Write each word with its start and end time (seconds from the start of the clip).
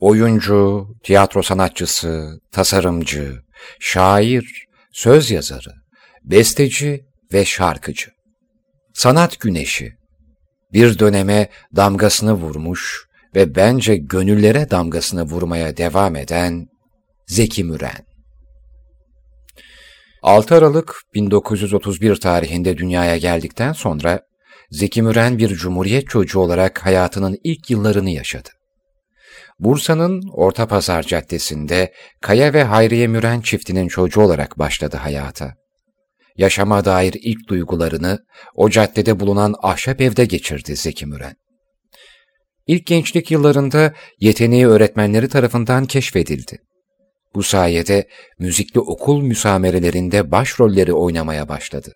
oyuncu, 0.00 0.88
tiyatro 1.02 1.42
sanatçısı, 1.42 2.40
tasarımcı, 2.52 3.42
şair, 3.80 4.66
söz 4.92 5.30
yazarı, 5.30 5.74
besteci 6.24 7.04
ve 7.32 7.44
şarkıcı. 7.44 8.10
Sanat 8.94 9.40
güneşi, 9.40 9.92
bir 10.72 10.98
döneme 10.98 11.48
damgasını 11.76 12.32
vurmuş 12.32 13.04
ve 13.34 13.54
bence 13.54 13.96
gönüllere 13.96 14.70
damgasını 14.70 15.22
vurmaya 15.22 15.76
devam 15.76 16.16
eden 16.16 16.66
Zeki 17.26 17.64
Müren. 17.64 18.06
6 20.22 20.54
Aralık 20.54 21.02
1931 21.14 22.16
tarihinde 22.16 22.78
dünyaya 22.78 23.16
geldikten 23.16 23.72
sonra 23.72 24.20
Zeki 24.70 25.02
Müren 25.02 25.38
bir 25.38 25.48
cumhuriyet 25.48 26.08
çocuğu 26.08 26.40
olarak 26.40 26.86
hayatının 26.86 27.38
ilk 27.44 27.70
yıllarını 27.70 28.10
yaşadı. 28.10 28.48
Bursa'nın 29.60 30.22
Orta 30.32 30.66
Pazar 30.66 31.02
Caddesi'nde 31.02 31.92
Kaya 32.20 32.52
ve 32.52 32.64
Hayriye 32.64 33.06
Müren 33.06 33.40
çiftinin 33.40 33.88
çocuğu 33.88 34.20
olarak 34.20 34.58
başladı 34.58 34.96
hayata. 34.96 35.54
Yaşama 36.36 36.84
dair 36.84 37.16
ilk 37.22 37.48
duygularını 37.48 38.18
o 38.54 38.70
caddede 38.70 39.20
bulunan 39.20 39.54
ahşap 39.62 40.00
evde 40.00 40.24
geçirdi 40.24 40.76
Zeki 40.76 41.06
Müren. 41.06 41.34
İlk 42.66 42.86
gençlik 42.86 43.30
yıllarında 43.30 43.94
yeteneği 44.20 44.66
öğretmenleri 44.66 45.28
tarafından 45.28 45.84
keşfedildi. 45.84 46.58
Bu 47.34 47.42
sayede 47.42 48.08
müzikli 48.38 48.80
okul 48.80 49.22
müsamerelerinde 49.22 50.30
başrolleri 50.30 50.92
oynamaya 50.92 51.48
başladı. 51.48 51.92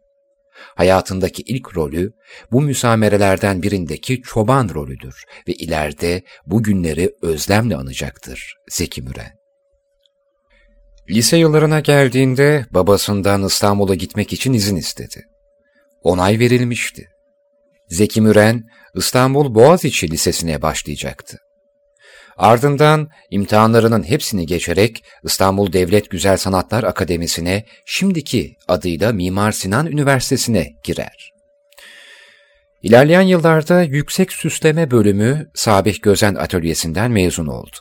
Hayatındaki 0.77 1.43
ilk 1.43 1.77
rolü 1.77 2.13
bu 2.53 2.61
müsamerelerden 2.61 3.63
birindeki 3.63 4.23
çoban 4.23 4.71
rolüdür 4.75 5.25
ve 5.49 5.53
ileride 5.53 6.23
bu 6.47 6.63
günleri 6.63 7.11
özlemle 7.23 7.77
anacaktır 7.77 8.55
Zeki 8.69 9.03
Müren. 9.03 9.33
Lise 11.11 11.37
yıllarına 11.37 11.81
geldiğinde 11.81 12.67
babasından 12.71 13.45
İstanbul'a 13.45 13.95
gitmek 13.95 14.33
için 14.33 14.53
izin 14.53 14.77
istedi. 14.77 15.23
Onay 16.03 16.39
verilmişti. 16.39 17.09
Zeki 17.89 18.21
Müren 18.21 18.65
İstanbul 18.95 19.55
Boğaziçi 19.55 20.11
Lisesi'ne 20.11 20.63
başlayacaktı. 20.63 21.39
Ardından 22.37 23.09
imtihanlarının 23.31 24.03
hepsini 24.03 24.47
geçerek 24.47 25.05
İstanbul 25.23 25.73
Devlet 25.73 26.11
Güzel 26.11 26.37
Sanatlar 26.37 26.85
Akademisi'ne, 26.85 27.65
şimdiki 27.87 28.57
adıyla 28.69 29.13
Mimar 29.13 29.53
Sinan 29.53 29.87
Üniversitesi'ne 29.87 30.69
girer. 30.85 31.33
İlerleyen 32.83 33.21
yıllarda 33.21 33.83
Yüksek 33.83 34.33
Süsleme 34.33 34.91
Bölümü 34.91 35.51
Sabih 35.55 36.03
Gözen 36.03 36.35
Atölyesi'nden 36.35 37.11
mezun 37.11 37.47
oldu. 37.47 37.77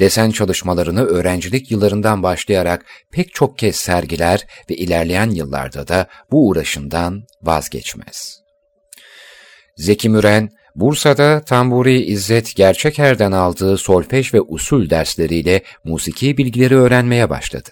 Desen 0.00 0.30
çalışmalarını 0.30 1.04
öğrencilik 1.04 1.70
yıllarından 1.70 2.22
başlayarak 2.22 2.84
pek 3.12 3.34
çok 3.34 3.58
kez 3.58 3.76
sergiler 3.76 4.46
ve 4.70 4.74
ilerleyen 4.74 5.30
yıllarda 5.30 5.88
da 5.88 6.06
bu 6.30 6.48
uğraşından 6.48 7.22
vazgeçmez. 7.42 8.42
Zeki 9.76 10.08
Müren, 10.08 10.48
Bursa'da 10.76 11.40
Tamburi 11.40 12.02
İzzet 12.02 12.56
Gerçeker'den 12.56 13.32
aldığı 13.32 13.78
solfej 13.78 14.34
ve 14.34 14.40
usul 14.40 14.90
dersleriyle 14.90 15.62
musiki 15.84 16.38
bilgileri 16.38 16.76
öğrenmeye 16.76 17.30
başladı. 17.30 17.70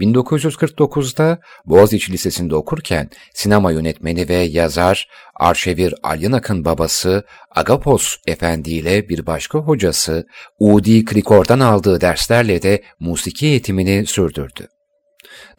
1949'da 0.00 1.38
Boğaziçi 1.64 2.12
Lisesi'nde 2.12 2.56
okurken 2.56 3.10
sinema 3.34 3.72
yönetmeni 3.72 4.28
ve 4.28 4.34
yazar 4.34 5.08
Arşevir 5.34 5.94
Alyanak'ın 6.02 6.64
babası 6.64 7.24
Agapos 7.50 8.16
Efendi 8.26 8.70
ile 8.70 9.08
bir 9.08 9.26
başka 9.26 9.58
hocası 9.58 10.26
Udi 10.58 11.04
Krikor'dan 11.04 11.60
aldığı 11.60 12.00
derslerle 12.00 12.62
de 12.62 12.82
musiki 13.00 13.46
eğitimini 13.46 14.06
sürdürdü. 14.06 14.68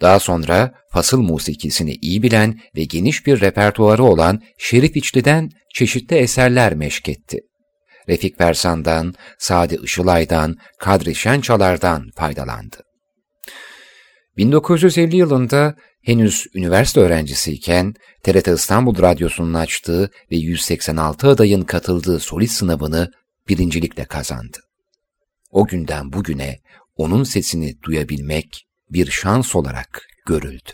Daha 0.01 0.19
sonra 0.19 0.73
fasıl 0.91 1.21
musikisini 1.21 1.95
iyi 2.01 2.23
bilen 2.23 2.59
ve 2.75 2.83
geniş 2.83 3.25
bir 3.25 3.41
repertuarı 3.41 4.03
olan 4.03 4.41
Şerif 4.57 4.97
İçli'den 4.97 5.49
çeşitli 5.73 6.15
eserler 6.15 6.75
meşketti. 6.75 7.39
Refik 8.09 8.37
Persan'dan, 8.37 9.13
Sadi 9.39 9.79
Işılay'dan, 9.83 10.55
Kadri 10.79 11.15
Şençalar'dan 11.15 12.09
faydalandı. 12.15 12.77
1950 14.37 15.15
yılında 15.15 15.75
henüz 16.03 16.47
üniversite 16.55 16.99
öğrencisiyken 16.99 17.93
TRT 18.23 18.47
İstanbul 18.47 19.01
Radyosu'nun 19.01 19.53
açtığı 19.53 20.11
ve 20.31 20.35
186 20.35 21.27
adayın 21.27 21.61
katıldığı 21.61 22.19
solist 22.19 22.53
sınavını 22.53 23.11
birincilikle 23.49 24.05
kazandı. 24.05 24.57
O 25.51 25.67
günden 25.67 26.13
bugüne 26.13 26.59
onun 26.95 27.23
sesini 27.23 27.81
duyabilmek 27.81 28.66
bir 28.89 29.11
şans 29.11 29.55
olarak 29.55 30.07
görüldü. 30.25 30.71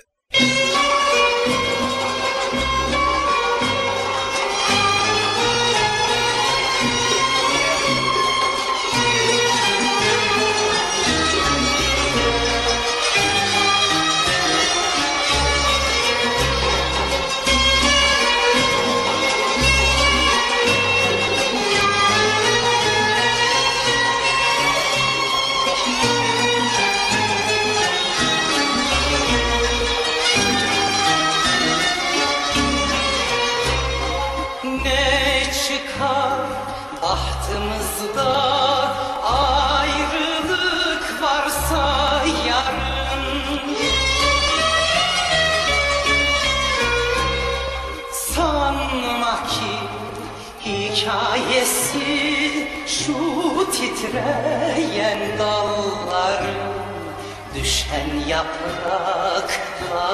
Yaprakla 58.33 60.07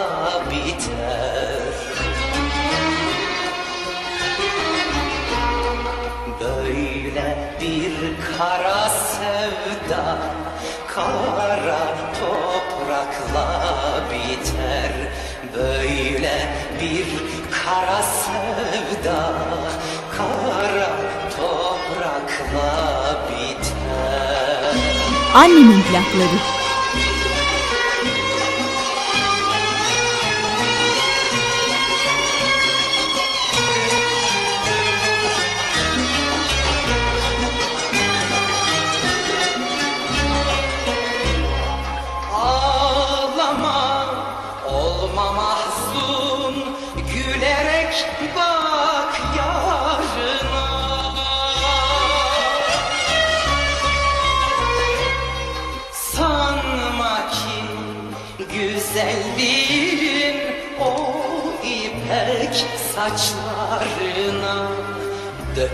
biter. 0.52 1.74
Böyle 6.40 7.28
bir 7.62 7.94
kara 8.38 8.90
sevda 8.90 10.18
Kara 10.88 11.85
toprakla 12.19 13.47
biter. 14.12 14.91
Böyle 15.56 16.38
bir 16.81 17.08
kara 17.52 18.02
sevda 18.03 19.34
Kara 20.18 20.91
toprakla 21.38 22.90
Annemin 25.34 25.81
plakları. 25.81 26.59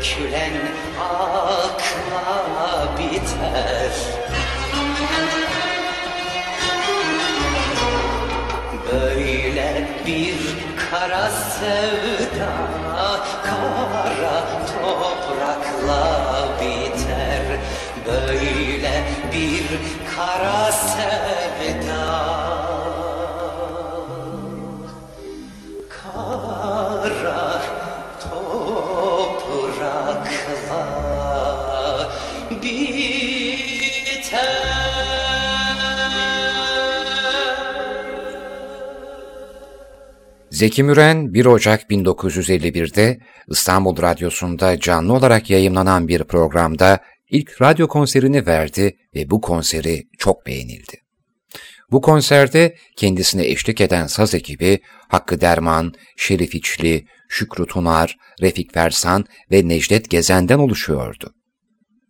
Dökülen 0.05 0.53
akla 0.99 2.97
biter. 2.97 3.91
Böyle 8.91 9.87
bir 10.05 10.35
kara 10.91 11.29
sevda 11.29 12.53
kara 13.43 14.43
toprakla 14.67 16.47
biter. 16.61 17.59
Böyle 18.05 19.03
bir 19.33 19.65
kara 20.15 20.71
sevda 20.71 21.84
Zeki 40.55 40.83
Müren 40.83 41.33
1 41.33 41.45
Ocak 41.45 41.91
1951'de 41.91 43.19
İstanbul 43.47 44.01
Radyosu'nda 44.01 44.79
canlı 44.79 45.13
olarak 45.13 45.49
yayımlanan 45.49 46.07
bir 46.07 46.23
programda 46.23 46.99
ilk 47.29 47.61
radyo 47.61 47.87
konserini 47.87 48.45
verdi 48.45 48.97
ve 49.15 49.29
bu 49.29 49.41
konseri 49.41 50.03
çok 50.17 50.45
beğenildi. 50.45 51.01
Bu 51.91 52.01
konserde 52.01 52.75
kendisine 52.95 53.47
eşlik 53.47 53.81
eden 53.81 54.07
saz 54.07 54.35
ekibi 54.35 54.79
Hakkı 55.07 55.41
Derman, 55.41 55.93
Şerif 56.17 56.55
İçli, 56.55 57.05
Şükrü 57.29 57.65
Tunar, 57.65 58.17
Refik 58.41 58.73
Fersan 58.73 59.25
ve 59.51 59.67
Necdet 59.67 60.09
Gezen'den 60.09 60.59
oluşuyordu. 60.59 61.33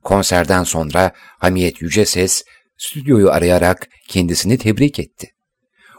Konserden 0.03 0.63
sonra 0.63 1.11
Hamiyet 1.15 1.81
Yüceses 1.81 2.43
stüdyoyu 2.77 3.31
arayarak 3.31 3.87
kendisini 4.07 4.57
tebrik 4.57 4.99
etti. 4.99 5.34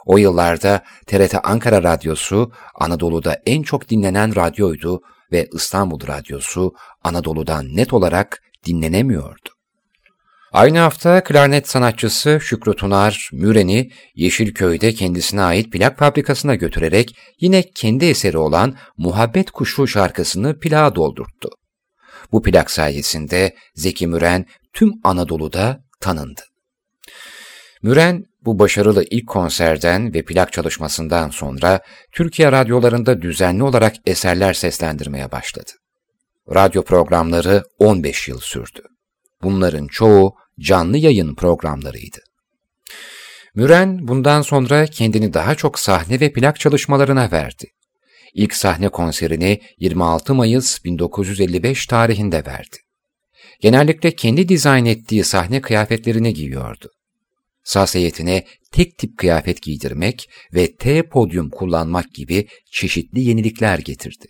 O 0.07 0.19
yıllarda 0.19 0.85
TRT 1.07 1.35
Ankara 1.43 1.83
Radyosu 1.83 2.53
Anadolu'da 2.75 3.43
en 3.47 3.63
çok 3.63 3.89
dinlenen 3.89 4.37
radyoydu 4.37 5.01
ve 5.33 5.49
İstanbul 5.53 6.07
Radyosu 6.07 6.75
Anadolu'dan 7.05 7.77
net 7.77 7.93
olarak 7.93 8.43
dinlenemiyordu. 8.67 9.49
Aynı 10.53 10.79
hafta 10.79 11.25
klarnet 11.25 11.69
sanatçısı 11.69 12.39
Şükrü 12.43 12.77
Tunar, 12.77 13.31
Müren'i 13.33 13.91
Yeşilköy'de 14.15 14.93
kendisine 14.93 15.43
ait 15.43 15.73
plak 15.73 15.99
fabrikasına 15.99 16.55
götürerek 16.55 17.17
yine 17.41 17.63
kendi 17.75 18.05
eseri 18.05 18.39
olan 18.39 18.77
Muhabbet 18.97 19.51
Kuşu 19.51 19.87
şarkısını 19.87 20.59
plağa 20.59 20.95
doldurttu. 20.95 21.49
Bu 22.33 22.43
plak 22.43 22.71
sayesinde 22.71 23.55
Zeki 23.75 24.07
Müren 24.07 24.47
tüm 24.73 24.93
Anadolu'da 25.05 25.85
tanındı. 26.01 26.43
Müren 27.83 28.25
bu 28.47 28.59
başarılı 28.59 29.05
ilk 29.11 29.29
konserden 29.29 30.15
ve 30.15 30.25
plak 30.25 30.53
çalışmasından 30.53 31.31
sonra 31.31 31.81
Türkiye 32.13 32.53
radyolarında 32.53 33.23
düzenli 33.23 33.63
olarak 33.63 33.95
eserler 34.07 34.55
seslendirmeye 34.55 35.33
başladı. 35.33 35.71
Radyo 36.55 36.83
programları 36.83 37.63
15 37.79 38.29
yıl 38.29 38.41
sürdü. 38.41 38.83
Bunların 39.43 39.87
çoğu 39.87 40.35
canlı 40.61 40.99
yayın 40.99 41.35
programlarıydı. 41.35 42.19
Müren 43.55 44.09
bundan 44.09 44.43
sonra 44.43 44.87
kendini 44.87 45.35
daha 45.35 45.55
çok 45.55 45.79
sahne 45.79 46.21
ve 46.21 46.33
plak 46.33 46.61
çalışmalarına 46.61 47.31
verdi. 47.33 47.67
İlk 48.35 48.55
sahne 48.55 48.89
konserini 48.89 49.61
26 49.79 50.35
Mayıs 50.35 50.85
1955 50.85 51.87
tarihinde 51.87 52.45
verdi. 52.45 52.77
Genellikle 53.61 54.15
kendi 54.15 54.49
dizayn 54.49 54.85
ettiği 54.85 55.25
sahne 55.25 55.61
kıyafetlerini 55.61 56.35
giyiyordu. 56.35 56.89
Saz 57.67 57.95
heyetine 57.95 58.47
tek 58.73 58.99
tip 58.99 59.19
kıyafet 59.19 59.63
giydirmek 59.63 60.31
ve 60.55 60.77
T 60.77 61.09
podyum 61.09 61.51
kullanmak 61.51 62.15
gibi 62.15 62.49
çeşitli 62.71 63.21
yenilikler 63.21 63.79
getirdi. 63.79 64.27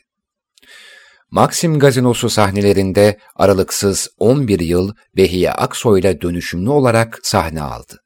Maxim 1.31 1.79
gazinosu 1.79 2.31
sahnelerinde 2.31 3.19
aralıksız 3.35 4.09
11 4.19 4.61
yıl 4.61 4.93
Behiye 5.17 5.53
Aksoy'la 5.53 6.21
dönüşümlü 6.21 6.71
olarak 6.71 7.19
sahne 7.23 7.63
aldı. 7.63 7.97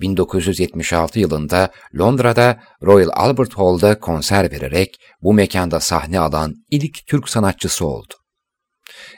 1976 0.00 1.20
yılında 1.20 1.70
Londra'da 1.98 2.60
Royal 2.82 3.10
Albert 3.12 3.54
Hall'da 3.54 4.00
konser 4.00 4.52
vererek 4.52 4.96
bu 5.22 5.34
mekanda 5.34 5.80
sahne 5.80 6.20
alan 6.20 6.54
ilk 6.70 7.06
Türk 7.06 7.28
sanatçısı 7.28 7.86
oldu. 7.86 8.14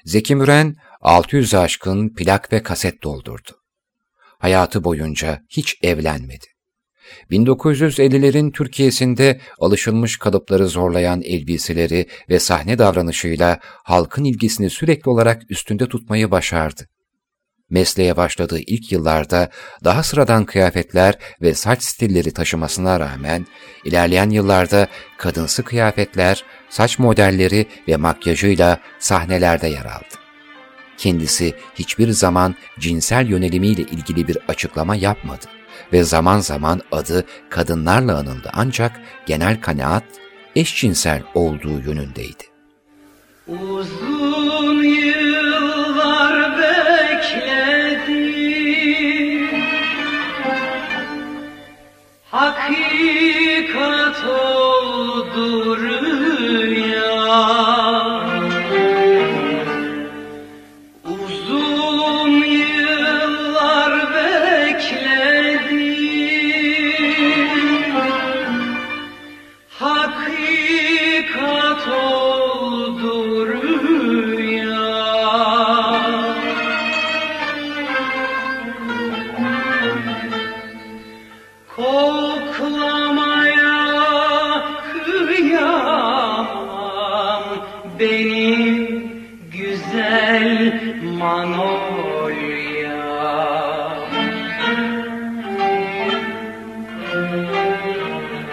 Zeki 0.05 0.35
Müren 0.35 0.77
600 1.01 1.55
aşkın 1.55 2.15
plak 2.15 2.53
ve 2.53 2.63
kaset 2.63 3.03
doldurdu. 3.03 3.60
Hayatı 4.41 4.85
boyunca 4.85 5.43
hiç 5.49 5.79
evlenmedi. 5.83 6.47
1950'lerin 7.31 8.53
Türkiye'sinde 8.53 9.41
alışılmış 9.61 10.17
kalıpları 10.17 10.69
zorlayan 10.69 11.23
elbiseleri 11.23 12.07
ve 12.29 12.39
sahne 12.39 12.79
davranışıyla 12.79 13.59
halkın 13.63 14.25
ilgisini 14.25 14.71
sürekli 14.71 15.11
olarak 15.11 15.51
üstünde 15.51 15.89
tutmayı 15.89 16.31
başardı. 16.31 16.83
Mesleğe 17.71 18.17
başladığı 18.17 18.59
ilk 18.59 18.93
yıllarda 18.93 19.51
daha 19.85 20.03
sıradan 20.03 20.45
kıyafetler 20.45 21.19
ve 21.43 21.55
saç 21.55 21.83
stilleri 21.83 22.31
taşımasına 22.33 23.01
rağmen 23.01 23.47
ilerleyen 23.85 24.31
yıllarda 24.31 24.89
kadınsı 25.19 25.63
kıyafetler, 25.63 26.45
saç 26.71 26.99
modelleri 26.99 27.67
ve 27.89 27.97
makyajıyla 27.97 28.81
sahnelerde 28.99 29.69
yer 29.69 29.85
aldı. 29.85 30.20
Kendisi 31.01 31.55
hiçbir 31.75 32.11
zaman 32.11 32.55
cinsel 32.79 33.27
yönelimiyle 33.27 33.83
ilgili 33.83 34.29
bir 34.29 34.39
açıklama 34.49 34.97
yapmadı 34.97 35.47
ve 35.93 36.05
zaman 36.05 36.39
zaman 36.39 36.81
adı 36.93 37.25
kadınlarla 37.51 38.19
anıldı. 38.19 38.51
Ancak 38.53 39.01
genel 39.27 39.61
kanaat 39.61 40.05
eşcinsel 40.57 41.23
olduğu 41.35 41.81
yönündeydi. 41.81 42.45
Uzun 43.49 44.83
yıllar 44.83 46.59
bekledim 46.59 48.21
Hakikat 52.31 54.25
oldu 54.25 55.77
rüya 55.77 57.70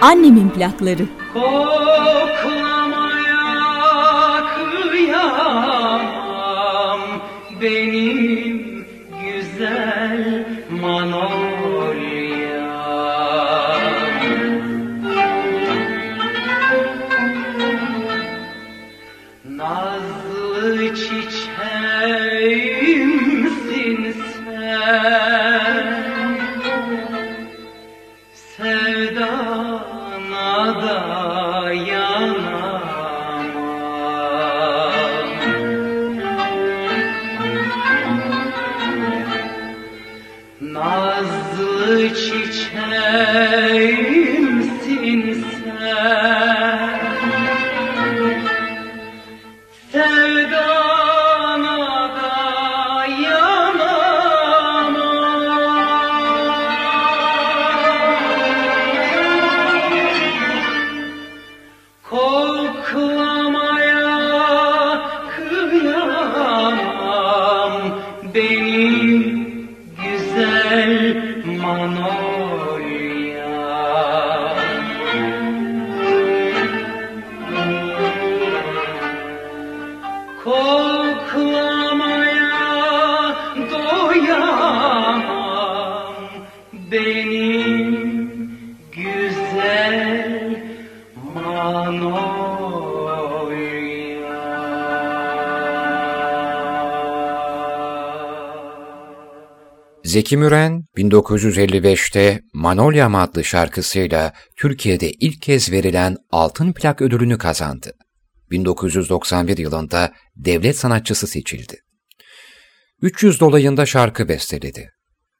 Annemin 0.08 0.50
plakları. 0.50 1.06
Koklamaya 1.34 2.47
Zeki 100.18 100.38
Müren 100.38 100.86
1955'te 100.98 102.42
Manolyam 102.54 103.16
adlı 103.16 103.44
şarkısıyla 103.44 104.34
Türkiye'de 104.56 105.12
ilk 105.12 105.42
kez 105.42 105.72
verilen 105.72 106.18
altın 106.32 106.74
plak 106.74 107.02
ödülünü 107.02 107.38
kazandı. 107.38 107.92
1991 108.52 109.58
yılında 109.58 110.14
devlet 110.36 110.78
sanatçısı 110.78 111.28
seçildi. 111.28 111.78
300 113.02 113.40
dolayında 113.40 113.86
şarkı 113.86 114.30
besteledi. 114.30 114.90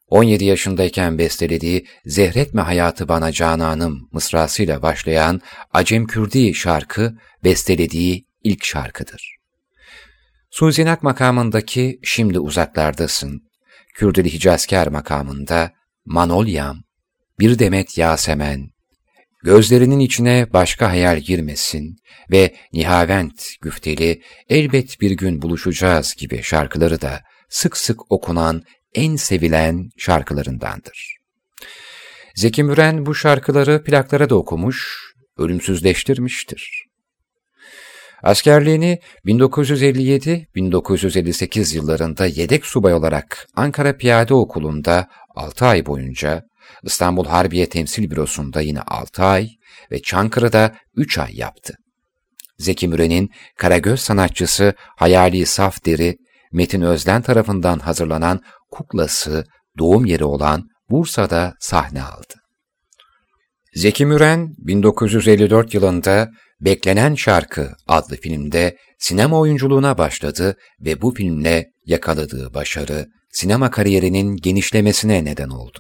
17 0.08 0.46
yaşındayken 0.46 1.18
bestelediği 1.18 1.88
Zehretme 2.06 2.62
Hayatı 2.62 3.08
Bana 3.08 3.32
Cananım 3.32 4.10
mısrasıyla 4.12 4.82
başlayan 4.82 5.42
Acem 5.74 6.08
Kürdi 6.08 6.54
şarkı 6.54 7.18
bestelediği 7.44 8.26
ilk 8.44 8.66
şarkıdır. 8.66 9.38
Suzinak 10.50 11.04
makamındaki 11.04 12.00
Şimdi 12.04 12.40
Uzaklardasın, 12.40 13.47
Kürdili 13.98 14.34
Hicazkar 14.34 14.88
makamında 14.88 15.72
Manolyam, 16.06 16.84
Bir 17.40 17.60
Demet 17.60 17.98
Yasemen, 17.98 18.70
Gözlerinin 19.44 20.00
içine 20.00 20.48
başka 20.54 20.90
hayal 20.90 21.20
girmesin 21.20 21.96
ve 22.32 22.56
Nihavent 22.74 23.44
güfteli 23.62 24.22
Elbet 24.50 25.02
bir 25.02 25.12
gün 25.12 25.42
buluşacağız 25.42 26.16
gibi 26.16 26.44
şarkıları 26.44 27.02
da 27.02 27.22
sık 27.50 27.78
sık 27.78 28.12
okunan 28.12 28.64
en 28.96 29.16
sevilen 29.16 29.90
şarkılarındandır. 29.98 31.18
Zeki 32.36 32.64
Müren 32.64 33.06
bu 33.06 33.16
şarkıları 33.16 33.84
plaklara 33.84 34.30
da 34.30 34.36
okumuş, 34.36 34.98
ölümsüzleştirmiştir. 35.38 36.87
Askerliğini 38.24 39.00
1957-1958 39.26 41.76
yıllarında 41.76 42.26
yedek 42.26 42.66
subay 42.66 42.94
olarak 42.94 43.48
Ankara 43.56 43.98
Piyade 43.98 44.34
Okulu'nda 44.34 45.08
6 45.36 45.66
ay 45.66 45.86
boyunca, 45.86 46.44
İstanbul 46.84 47.26
Harbiye 47.26 47.70
Temsil 47.70 48.12
Bürosu'nda 48.12 48.62
yine 48.62 48.82
6 48.82 49.24
ay 49.24 49.50
ve 49.92 50.02
Çankırı'da 50.02 50.76
3 50.96 51.18
ay 51.18 51.38
yaptı. 51.38 51.74
Zeki 52.58 52.88
Müren'in 52.88 53.30
Karagöz 53.58 54.00
sanatçısı 54.00 54.74
Hayali 54.78 55.46
Saf 55.46 55.86
Deri, 55.86 56.18
Metin 56.52 56.82
Özden 56.82 57.22
tarafından 57.22 57.80
hazırlanan 57.80 58.42
kuklası, 58.72 59.46
doğum 59.78 60.06
yeri 60.06 60.26
olan 60.26 60.70
Bursa'da 60.90 61.54
sahne 61.60 62.04
aldı. 62.04 62.34
Zeki 63.74 64.06
Müren 64.06 64.50
1954 64.58 65.74
yılında 65.74 66.30
Beklenen 66.62 67.16
Şarkı 67.16 67.76
adlı 67.88 68.16
filmde 68.16 68.78
sinema 69.00 69.40
oyunculuğuna 69.40 69.98
başladı 69.98 70.58
ve 70.80 71.02
bu 71.02 71.14
filmle 71.14 71.72
yakaladığı 71.86 72.54
başarı 72.54 73.08
sinema 73.30 73.72
kariyerinin 73.72 74.38
genişlemesine 74.38 75.26
neden 75.26 75.50
oldu. 75.50 75.80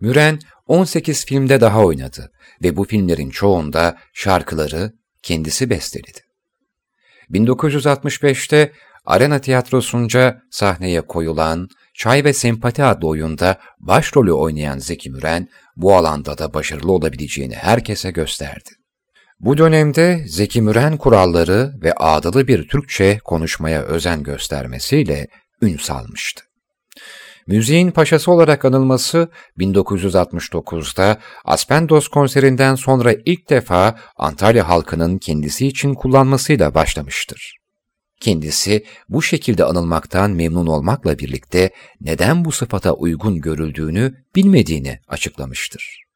Müren 0.00 0.38
18 0.66 1.24
filmde 1.24 1.60
daha 1.60 1.84
oynadı 1.84 2.32
ve 2.62 2.76
bu 2.76 2.84
filmlerin 2.84 3.30
çoğunda 3.30 3.98
şarkıları 4.12 4.92
kendisi 5.22 5.70
besteledi. 5.70 6.20
1965'te 7.30 8.72
Arena 9.04 9.40
Tiyatrosu'nca 9.40 10.42
sahneye 10.50 11.00
koyulan 11.00 11.68
Çay 11.94 12.24
ve 12.24 12.32
Sempati 12.32 12.84
adlı 12.84 13.08
oyunda 13.08 13.60
başrolü 13.80 14.32
oynayan 14.32 14.78
Zeki 14.78 15.10
Müren 15.10 15.48
bu 15.76 15.96
alanda 15.96 16.38
da 16.38 16.54
başarılı 16.54 16.92
olabileceğini 16.92 17.54
herkese 17.54 18.10
gösterdi. 18.10 18.70
Bu 19.40 19.58
dönemde 19.58 20.24
Zeki 20.26 20.62
Müren 20.62 20.96
kuralları 20.96 21.72
ve 21.82 21.92
ağdalı 21.92 22.48
bir 22.48 22.68
Türkçe 22.68 23.18
konuşmaya 23.24 23.82
özen 23.82 24.22
göstermesiyle 24.22 25.26
ün 25.62 25.76
salmıştı. 25.76 26.44
Müziğin 27.46 27.90
paşası 27.90 28.32
olarak 28.32 28.64
anılması 28.64 29.30
1969'da 29.58 31.18
Aspendos 31.44 32.08
konserinden 32.08 32.74
sonra 32.74 33.14
ilk 33.24 33.50
defa 33.50 33.98
Antalya 34.16 34.68
halkının 34.68 35.18
kendisi 35.18 35.66
için 35.66 35.94
kullanmasıyla 35.94 36.74
başlamıştır. 36.74 37.56
Kendisi 38.20 38.84
bu 39.08 39.22
şekilde 39.22 39.64
anılmaktan 39.64 40.30
memnun 40.30 40.66
olmakla 40.66 41.18
birlikte 41.18 41.70
neden 42.00 42.44
bu 42.44 42.52
sıfata 42.52 42.92
uygun 42.92 43.40
görüldüğünü 43.40 44.14
bilmediğini 44.36 44.98
açıklamıştır. 45.08 46.09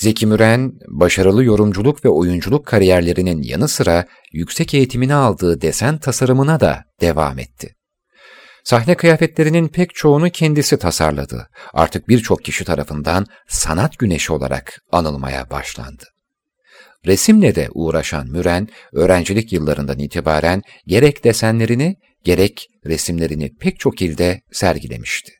Zeki 0.00 0.26
Müren, 0.26 0.72
başarılı 0.88 1.44
yorumculuk 1.44 2.04
ve 2.04 2.08
oyunculuk 2.08 2.66
kariyerlerinin 2.66 3.42
yanı 3.42 3.68
sıra 3.68 4.06
yüksek 4.32 4.74
eğitimini 4.74 5.14
aldığı 5.14 5.60
desen 5.60 5.98
tasarımına 5.98 6.60
da 6.60 6.84
devam 7.00 7.38
etti. 7.38 7.74
Sahne 8.64 8.94
kıyafetlerinin 8.94 9.68
pek 9.68 9.94
çoğunu 9.94 10.30
kendisi 10.30 10.78
tasarladı. 10.78 11.48
Artık 11.72 12.08
birçok 12.08 12.44
kişi 12.44 12.64
tarafından 12.64 13.26
sanat 13.48 13.98
güneşi 13.98 14.32
olarak 14.32 14.80
anılmaya 14.92 15.50
başlandı. 15.50 16.04
Resimle 17.06 17.54
de 17.54 17.68
uğraşan 17.74 18.26
Müren, 18.26 18.68
öğrencilik 18.92 19.52
yıllarından 19.52 19.98
itibaren 19.98 20.62
gerek 20.86 21.24
desenlerini 21.24 21.96
gerek 22.24 22.66
resimlerini 22.86 23.50
pek 23.60 23.80
çok 23.80 24.02
ilde 24.02 24.40
sergilemişti. 24.52 25.39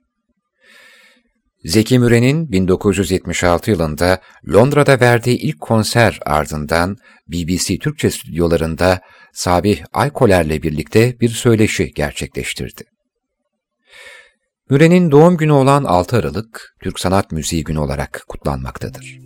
Zeki 1.65 1.99
Müren'in 1.99 2.53
1976 2.53 3.71
yılında 3.71 4.21
Londra'da 4.49 5.01
verdiği 5.01 5.39
ilk 5.39 5.61
konser 5.61 6.19
ardından 6.27 6.97
BBC 7.29 7.79
Türkçe 7.79 8.11
stüdyolarında 8.11 9.01
Sabih 9.33 9.83
Aykoler'le 9.93 10.63
birlikte 10.63 11.21
bir 11.21 11.29
söyleşi 11.29 11.93
gerçekleştirdi. 11.95 12.85
Müren'in 14.71 15.11
doğum 15.11 15.37
günü 15.37 15.53
olan 15.53 15.85
6 15.85 16.17
Aralık, 16.17 16.75
Türk 16.83 17.01
Sanat 17.01 17.33
Müziği 17.33 17.65
Günü 17.65 17.79
olarak 17.79 18.25
kutlanmaktadır. 18.29 19.19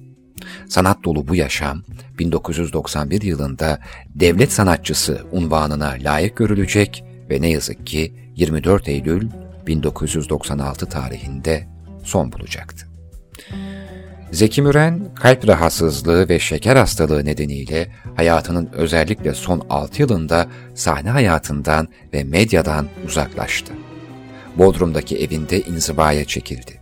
Sanat 0.69 1.05
dolu 1.05 1.29
bu 1.29 1.35
yaşam, 1.35 1.83
1991 2.19 3.23
yılında 3.23 3.81
devlet 4.15 4.53
sanatçısı 4.53 5.27
unvanına 5.33 5.97
layık 6.01 6.37
görülecek 6.37 7.05
ve 7.31 7.41
ne 7.41 7.51
yazık 7.51 7.87
ki 7.87 8.33
24 8.37 8.89
Eylül 8.89 9.31
1996 9.67 10.89
tarihinde 10.89 11.74
son 12.05 12.33
bulacaktı. 12.33 12.87
Zeki 14.33 14.63
Müren, 14.63 15.15
kalp 15.15 15.49
rahatsızlığı 15.49 16.29
ve 16.29 16.39
şeker 16.39 16.77
hastalığı 16.77 17.25
nedeniyle 17.25 17.89
hayatının 18.17 18.69
özellikle 18.73 19.35
son 19.35 19.67
6 19.71 20.03
yılında 20.03 20.47
sahne 20.75 21.11
hayatından 21.11 21.89
ve 22.13 22.25
medyadan 22.25 22.89
uzaklaştı. 23.07 23.73
Bodrum'daki 24.57 25.19
evinde 25.19 25.61
inzivaya 25.61 26.25
çekildi. 26.25 26.81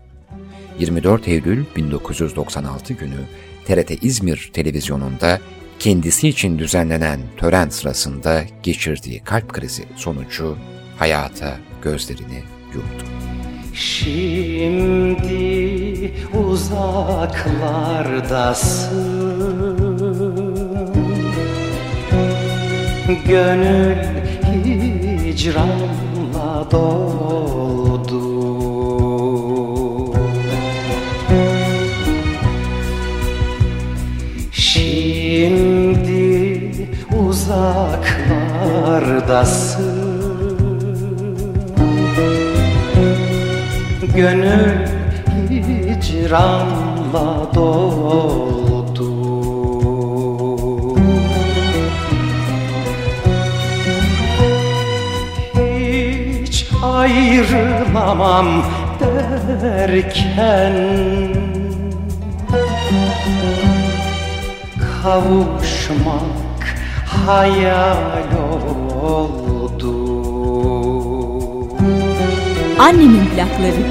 24 0.78 1.28
Eylül 1.28 1.64
1996 1.76 2.92
günü 2.94 3.20
TRT 3.66 4.04
İzmir 4.04 4.50
televizyonunda 4.52 5.40
kendisi 5.78 6.28
için 6.28 6.58
düzenlenen 6.58 7.20
tören 7.36 7.68
sırasında 7.68 8.44
geçirdiği 8.62 9.20
kalp 9.20 9.52
krizi 9.52 9.84
sonucu 9.96 10.58
hayata 10.98 11.56
gözlerini 11.82 12.42
yumdu. 12.74 13.31
Şimdi 13.74 15.32
uzaklardasın. 16.34 19.22
Gönül 23.26 23.96
hicranla 25.24 26.66
doldu. 26.70 28.22
Şimdi 34.52 35.02
uzaklardasın 37.28 40.12
Gönül 44.16 44.86
hicranla 45.50 47.54
doldu. 47.54 49.12
Hiç 55.54 56.66
ayrılamam 56.82 58.64
derken 59.00 60.74
Kavuşmak 65.02 66.22
hayal 67.26 68.52
oldu 68.52 69.41
Annemin 72.82 73.26
plakları. 73.26 73.82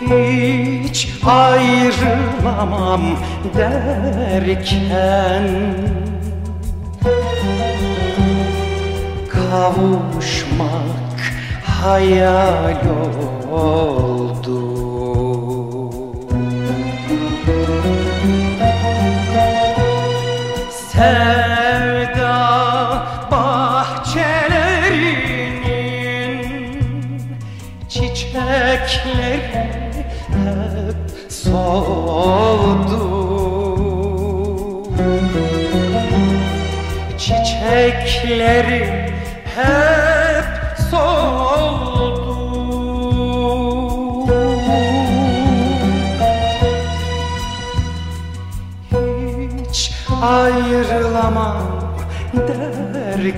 Hiç 0.00 1.08
ayrılamam 1.26 3.02
derken 3.56 5.48
Kavuşmak 9.28 11.18
hayal 11.64 12.80
oldu 13.52 14.58
Sevda 20.70 21.67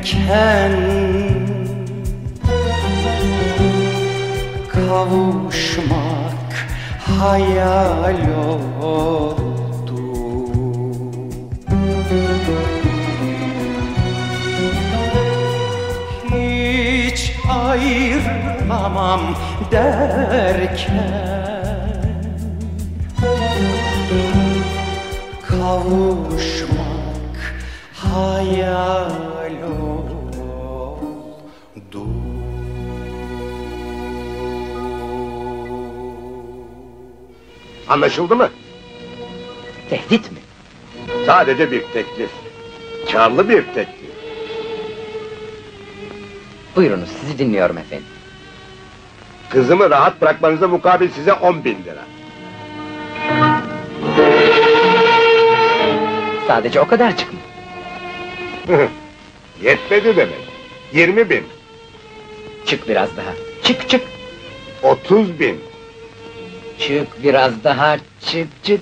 derken 0.02 0.73
Kavuşmak 4.69 6.69
hayal 7.19 8.16
oldu. 8.83 9.40
Hiç 16.30 17.33
ayrılamam 17.50 19.21
derken 19.73 21.19
Anlaşıldı 37.90 38.37
mı? 38.37 38.50
Tehdit 39.90 40.32
mi? 40.32 40.38
Sadece 41.26 41.70
bir 41.70 41.82
teklif. 41.82 42.30
Karlı 43.12 43.49
bir 43.49 43.62
teklif. 43.62 44.11
Buyurunuz 46.76 47.09
sizi 47.20 47.38
dinliyorum 47.38 47.78
efendim. 47.78 48.06
Kızımı 49.50 49.90
rahat 49.90 50.20
bırakmanıza 50.20 50.68
mukabil 50.68 51.11
size 51.11 51.32
on 51.32 51.64
bin 51.64 51.78
lira. 51.85 52.04
Sadece 56.47 56.80
o 56.80 56.86
kadarcık 56.86 57.32
mı? 57.32 57.38
Yetmedi 59.62 60.17
demek. 60.17 60.49
Yirmi 60.93 61.30
bin. 61.30 61.45
Çık 62.67 62.88
biraz 62.88 63.17
daha. 63.17 63.34
Çık 63.62 63.88
çık. 63.88 64.02
Otuz 64.82 65.41
bin. 65.41 65.70
Çık 66.80 67.23
biraz 67.23 67.64
daha. 67.64 67.97
Çık 68.26 68.64
çık. 68.64 68.80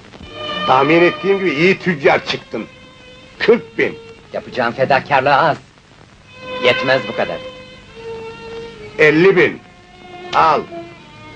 Tahmin 0.66 1.02
ettiğim 1.02 1.38
gibi 1.38 1.50
iyi 1.50 1.78
tüccar 1.78 2.26
çıktın. 2.26 2.66
Kırk 3.38 3.78
bin. 3.78 3.98
Yapacağım 4.32 4.72
fedakarlığı 4.72 5.34
az. 5.34 5.56
Yetmez 6.64 7.02
bu 7.08 7.16
kadar. 7.16 7.37
Elli 8.98 9.37
bin. 9.37 9.61
Al. 10.34 10.61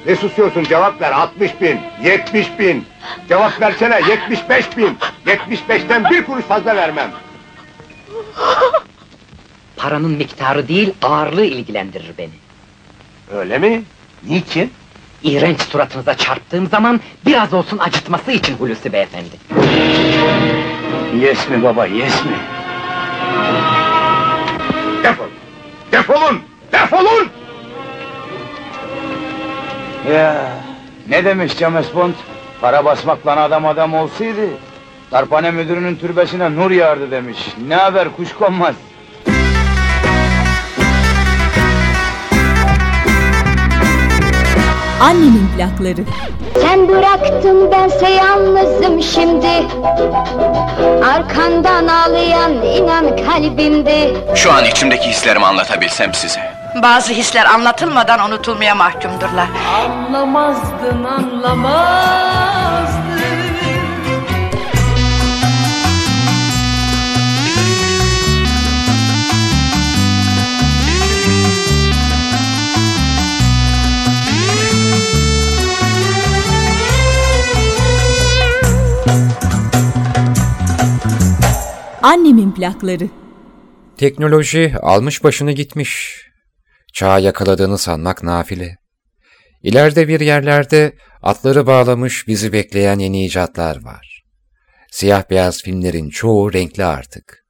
Ne 0.06 0.16
susuyorsun 0.16 0.64
cevap 0.64 1.00
ver. 1.00 1.12
Altmış 1.12 1.60
bin. 1.60 1.80
Yetmiş 2.04 2.58
bin. 2.58 2.84
Cevap 3.28 3.60
versene. 3.60 4.00
Yetmiş 4.08 4.40
beş 4.48 4.76
bin. 4.76 4.98
Yetmiş 5.26 5.68
beşten 5.68 6.10
bir 6.10 6.24
kuruş 6.24 6.44
fazla 6.44 6.76
vermem. 6.76 7.10
Paranın 9.76 10.10
miktarı 10.10 10.68
değil 10.68 10.94
ağırlığı 11.02 11.44
ilgilendirir 11.44 12.12
beni. 12.18 12.30
Öyle 13.32 13.58
mi? 13.58 13.82
Niçin? 14.22 14.72
İğrenç 15.22 15.60
suratınıza 15.60 16.16
çarptığım 16.16 16.66
zaman 16.66 17.00
biraz 17.26 17.54
olsun 17.54 17.78
acıtması 17.78 18.32
için 18.32 18.54
Hulusi 18.54 18.92
beyefendi. 18.92 19.36
Yes 21.20 21.48
mi 21.48 21.62
baba, 21.62 21.86
yes 21.86 22.24
mi? 22.24 22.36
Defol! 25.04 25.26
Defolun! 25.92 26.40
Defolun! 26.72 27.28
Ya 30.12 30.48
ne 31.08 31.24
demiş 31.24 31.52
James 31.56 31.94
Bond? 31.94 32.14
Para 32.60 32.84
basmakla 32.84 33.40
adam 33.42 33.66
adam 33.66 33.94
olsaydı 33.94 34.48
Darphane 35.12 35.50
müdürünün 35.50 35.96
türbesine 35.96 36.56
nur 36.56 36.70
yağardı 36.70 37.10
demiş. 37.10 37.38
Ne 37.68 37.74
haber 37.74 38.08
kuş 38.16 38.32
konmaz. 38.32 38.74
Annemin 45.02 45.48
plakları. 45.56 46.00
Sen 46.60 46.88
bıraktın 46.88 47.72
bense 47.72 48.08
yalnızım 48.08 49.02
şimdi 49.02 49.48
Arkandan 51.14 51.86
ağlayan 51.86 52.52
inan 52.52 53.16
kalbimde 53.16 54.10
Şu 54.34 54.52
an 54.52 54.64
içimdeki 54.64 55.08
hislerimi 55.08 55.46
anlatabilsem 55.46 56.14
size. 56.14 56.40
Bazı 56.82 57.12
hisler 57.12 57.46
anlatılmadan 57.46 58.20
unutulmaya 58.30 58.74
mahkumdurlar. 58.74 59.46
Anlamazdın 59.84 61.04
anlamazdın 61.04 63.11
Annemin 82.02 82.52
plakları. 82.52 83.08
Teknoloji 83.96 84.74
almış 84.82 85.24
başını 85.24 85.52
gitmiş. 85.52 86.22
Çağı 86.92 87.22
yakaladığını 87.22 87.78
sanmak 87.78 88.22
nafile. 88.22 88.76
İleride 89.62 90.08
bir 90.08 90.20
yerlerde 90.20 90.92
atları 91.22 91.66
bağlamış 91.66 92.28
bizi 92.28 92.52
bekleyen 92.52 92.98
yeni 92.98 93.26
icatlar 93.26 93.84
var. 93.84 94.22
Siyah 94.90 95.30
beyaz 95.30 95.62
filmlerin 95.62 96.10
çoğu 96.10 96.52
renkli 96.52 96.84
artık. 96.84 97.44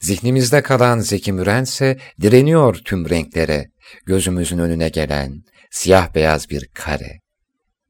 Zihnimizde 0.00 0.62
kalan 0.62 0.98
Zeki 0.98 1.32
Müren 1.32 1.62
ise 1.62 1.98
direniyor 2.20 2.74
tüm 2.74 3.10
renklere, 3.10 3.70
gözümüzün 4.06 4.58
önüne 4.58 4.88
gelen 4.88 5.42
siyah 5.70 6.14
beyaz 6.14 6.50
bir 6.50 6.68
kare. 6.74 7.20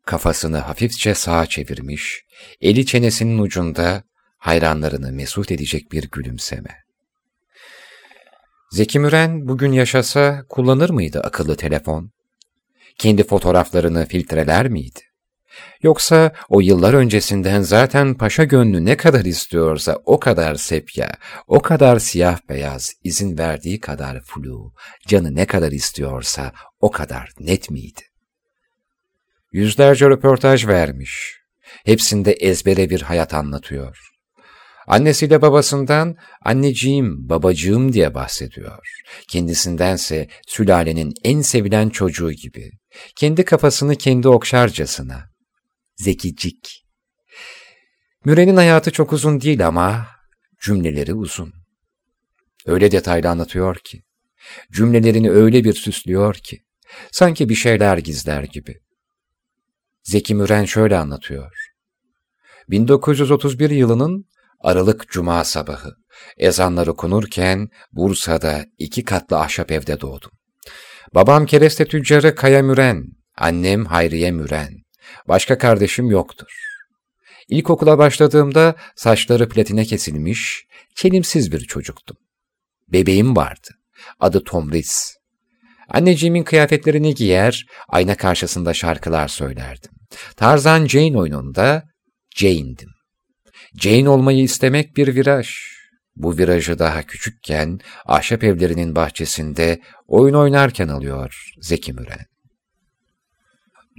Kafasını 0.06 0.58
hafifçe 0.58 1.14
sağa 1.14 1.46
çevirmiş, 1.46 2.22
eli 2.60 2.86
çenesinin 2.86 3.38
ucunda 3.38 4.07
hayranlarını 4.38 5.12
mesut 5.12 5.52
edecek 5.52 5.92
bir 5.92 6.10
gülümseme. 6.10 6.76
Zeki 8.72 8.98
Müren 8.98 9.48
bugün 9.48 9.72
yaşasa 9.72 10.44
kullanır 10.48 10.90
mıydı 10.90 11.20
akıllı 11.20 11.56
telefon? 11.56 12.10
Kendi 12.98 13.24
fotoğraflarını 13.24 14.06
filtreler 14.06 14.68
miydi? 14.68 15.00
Yoksa 15.82 16.32
o 16.48 16.60
yıllar 16.60 16.94
öncesinden 16.94 17.60
zaten 17.60 18.14
paşa 18.14 18.44
gönlü 18.44 18.84
ne 18.84 18.96
kadar 18.96 19.24
istiyorsa 19.24 19.98
o 20.04 20.20
kadar 20.20 20.54
sepya, 20.54 21.12
o 21.46 21.62
kadar 21.62 21.98
siyah 21.98 22.38
beyaz, 22.48 22.92
izin 23.04 23.38
verdiği 23.38 23.80
kadar 23.80 24.22
flu, 24.24 24.72
canı 25.06 25.34
ne 25.34 25.46
kadar 25.46 25.72
istiyorsa 25.72 26.52
o 26.80 26.90
kadar 26.90 27.30
net 27.40 27.70
miydi? 27.70 28.00
Yüzlerce 29.52 30.06
röportaj 30.06 30.66
vermiş. 30.66 31.38
Hepsinde 31.84 32.32
ezbere 32.32 32.90
bir 32.90 33.02
hayat 33.02 33.34
anlatıyor. 33.34 34.07
Annesiyle 34.88 35.42
babasından 35.42 36.16
anneciğim, 36.44 37.28
babacığım 37.28 37.92
diye 37.92 38.14
bahsediyor. 38.14 38.88
Kendisindense 39.28 40.28
sülalenin 40.46 41.14
en 41.24 41.40
sevilen 41.40 41.88
çocuğu 41.88 42.32
gibi. 42.32 42.70
Kendi 43.16 43.44
kafasını 43.44 43.96
kendi 43.96 44.28
okşarcasına. 44.28 45.30
Zekicik. 45.96 46.86
Müren'in 48.24 48.56
hayatı 48.56 48.90
çok 48.90 49.12
uzun 49.12 49.40
değil 49.40 49.66
ama 49.66 50.06
cümleleri 50.60 51.14
uzun. 51.14 51.52
Öyle 52.66 52.90
detaylı 52.90 53.28
anlatıyor 53.28 53.76
ki. 53.84 54.02
Cümlelerini 54.72 55.30
öyle 55.30 55.64
bir 55.64 55.74
süslüyor 55.74 56.34
ki. 56.34 56.62
Sanki 57.12 57.48
bir 57.48 57.54
şeyler 57.54 57.98
gizler 57.98 58.42
gibi. 58.42 58.80
Zeki 60.02 60.34
Müren 60.34 60.64
şöyle 60.64 60.98
anlatıyor. 60.98 61.52
1931 62.68 63.70
yılının 63.70 64.28
Aralık 64.60 65.08
Cuma 65.08 65.44
sabahı. 65.44 65.94
Ezanlar 66.36 66.86
okunurken 66.86 67.68
Bursa'da 67.92 68.64
iki 68.78 69.04
katlı 69.04 69.38
ahşap 69.38 69.72
evde 69.72 70.00
doğdum. 70.00 70.30
Babam 71.14 71.46
kereste 71.46 71.84
tüccarı 71.84 72.34
Kaya 72.34 72.62
Müren, 72.62 73.04
annem 73.36 73.84
Hayriye 73.84 74.30
Müren. 74.30 74.74
Başka 75.28 75.58
kardeşim 75.58 76.10
yoktur. 76.10 76.48
İlkokula 77.48 77.98
başladığımda 77.98 78.74
saçları 78.96 79.48
platine 79.48 79.84
kesilmiş, 79.84 80.64
çelimsiz 80.94 81.52
bir 81.52 81.60
çocuktum. 81.60 82.16
Bebeğim 82.88 83.36
vardı. 83.36 83.68
Adı 84.20 84.44
Tomris. 84.44 85.14
Anneciğimin 85.88 86.42
kıyafetlerini 86.42 87.14
giyer, 87.14 87.66
ayna 87.88 88.16
karşısında 88.16 88.74
şarkılar 88.74 89.28
söylerdim. 89.28 89.90
Tarzan 90.36 90.86
Jane 90.86 91.18
oyununda 91.18 91.82
Jane'dim. 92.36 92.97
Jane 93.80 94.08
olmayı 94.08 94.42
istemek 94.42 94.96
bir 94.96 95.14
viraj. 95.14 95.48
Bu 96.16 96.38
virajı 96.38 96.78
daha 96.78 97.02
küçükken 97.02 97.80
ahşap 98.06 98.44
evlerinin 98.44 98.96
bahçesinde 98.96 99.80
oyun 100.08 100.34
oynarken 100.34 100.88
alıyor 100.88 101.52
Zeki 101.60 101.92
Müren. 101.92 102.26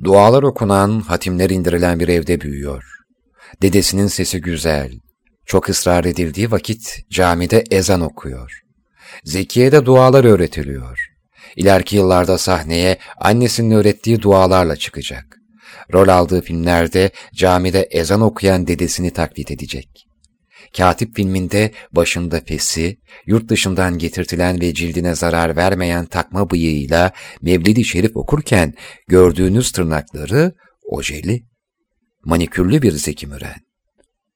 Dualar 0.03 0.43
okunan, 0.43 1.01
hatimler 1.01 1.49
indirilen 1.49 1.99
bir 1.99 2.07
evde 2.07 2.41
büyüyor. 2.41 2.83
Dedesinin 3.61 4.07
sesi 4.07 4.41
güzel. 4.41 4.91
Çok 5.45 5.69
ısrar 5.69 6.05
edildiği 6.05 6.51
vakit 6.51 7.09
camide 7.09 7.63
ezan 7.71 8.01
okuyor. 8.01 8.61
Zeki'ye 9.23 9.71
de 9.71 9.85
dualar 9.85 10.23
öğretiliyor. 10.23 10.99
İleriki 11.55 11.95
yıllarda 11.95 12.37
sahneye 12.37 12.97
annesinin 13.17 13.71
öğrettiği 13.71 14.21
dualarla 14.21 14.75
çıkacak. 14.75 15.38
Rol 15.93 16.07
aldığı 16.07 16.41
filmlerde 16.41 17.11
camide 17.33 17.87
ezan 17.91 18.21
okuyan 18.21 18.67
dedesini 18.67 19.11
taklit 19.11 19.51
edecek. 19.51 20.05
Katip 20.77 21.15
filminde 21.15 21.71
başında 21.91 22.41
fesi, 22.41 22.99
yurt 23.25 23.49
dışından 23.49 23.97
getirtilen 23.97 24.61
ve 24.61 24.73
cildine 24.73 25.15
zarar 25.15 25.55
vermeyen 25.55 26.05
takma 26.05 26.49
bıyığıyla 26.49 27.11
Mevlid-i 27.41 27.85
Şerif 27.85 28.17
okurken 28.17 28.73
gördüğünüz 29.07 29.71
tırnakları 29.71 30.53
ojeli, 30.83 31.43
manikürlü 32.25 32.81
bir 32.81 32.91
Zeki 32.91 33.27
Müren. 33.27 33.59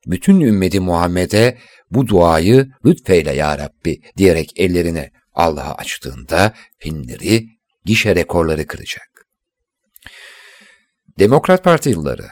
Bütün 0.08 0.40
ümmeti 0.40 0.80
Muhammed'e 0.80 1.58
bu 1.92 2.08
duayı 2.08 2.68
lütfeyle 2.86 3.32
ya 3.32 3.58
Rabbi 3.58 4.02
diyerek 4.18 4.60
ellerine 4.60 5.12
Allah'a 5.34 5.76
açtığında 5.76 6.54
filmleri 6.80 7.46
gişe 7.86 8.16
rekorları 8.16 8.68
kıracak. 8.68 9.13
Demokrat 11.20 11.64
Parti 11.64 11.90
yılları 11.90 12.28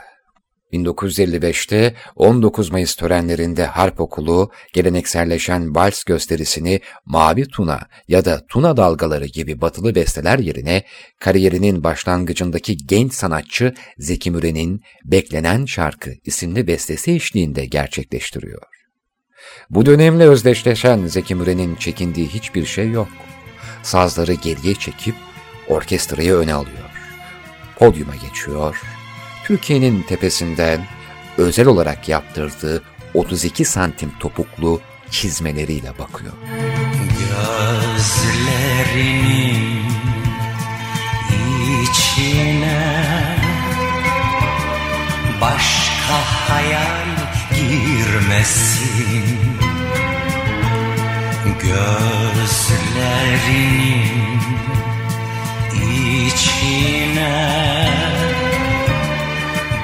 1955'te 0.74 1.96
19 2.16 2.72
Mayıs 2.72 2.96
törenlerinde 2.96 3.66
harp 3.66 4.02
okulu 4.02 4.52
gelenekselleşen 4.74 5.76
vals 5.76 6.04
gösterisini 6.04 6.82
Mavi 7.06 7.48
Tuna 7.48 7.80
ya 8.08 8.26
da 8.26 8.46
Tuna 8.50 8.78
Dalgaları 8.78 9.26
gibi 9.26 9.62
batılı 9.62 9.96
besteler 9.96 10.40
yerine 10.40 10.84
kariyerinin 11.20 11.84
başlangıcındaki 11.84 12.78
genç 12.78 13.14
sanatçı 13.14 13.74
Zeki 13.98 14.32
Müren'in 14.32 14.82
Beklenen 15.06 15.66
Şarkı 15.66 16.12
isimli 16.24 16.68
bestesi 16.68 17.12
eşliğinde 17.12 17.66
gerçekleştiriyor. 17.66 18.68
Bu 19.70 19.86
dönemle 19.86 20.28
özdeşleşen 20.28 21.06
Zeki 21.08 21.36
Müren'in 21.36 21.76
çekindiği 21.76 22.28
hiçbir 22.28 22.66
şey 22.66 22.92
yok. 22.92 23.10
Sazları 23.84 24.34
geriye 24.34 24.76
çekip 24.76 25.16
orkestrayı 25.68 26.34
öne 26.34 26.54
alıyor. 26.54 26.91
Podyuma 27.82 28.16
geçiyor. 28.16 28.82
Türkiye'nin 29.44 30.02
tepesinden 30.02 30.88
özel 31.38 31.68
olarak 31.68 32.10
yaptırdığı 32.10 32.84
32 33.14 33.66
santim 33.66 34.12
topuklu 34.20 34.82
çizmeleriyle 35.12 35.90
bakıyor. 36.00 36.34
Gözlerinin 37.98 38.62
içine 41.84 43.06
başka 45.42 46.14
hayal 46.48 47.18
girmesin 47.56 49.40
Gözlerinin 51.62 53.02
içine 56.82 57.88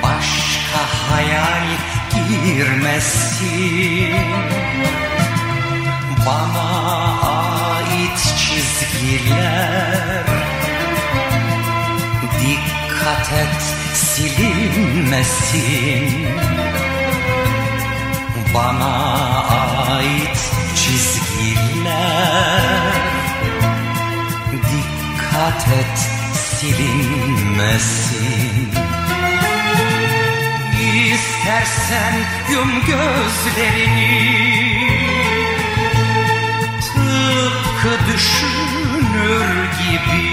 başka 0.03 0.81
hayal 1.09 1.67
girmesin. 2.29 4.15
Bana 6.25 6.69
ait 7.21 8.19
çizgiler. 8.37 10.25
Dikkat 12.41 13.27
et 13.33 13.61
silinmesin. 13.93 15.27
Bana 18.53 18.95
ait 19.87 20.39
çizgiler. 20.75 21.87
Dikkat 24.51 25.67
et 25.67 26.16
silinmesin. 26.59 28.47
İstersen 31.05 32.15
yum 32.51 32.71
gözlerini 32.87 34.37
Tıpkı 36.81 37.93
düşünür 38.13 39.49
gibi. 39.79 40.27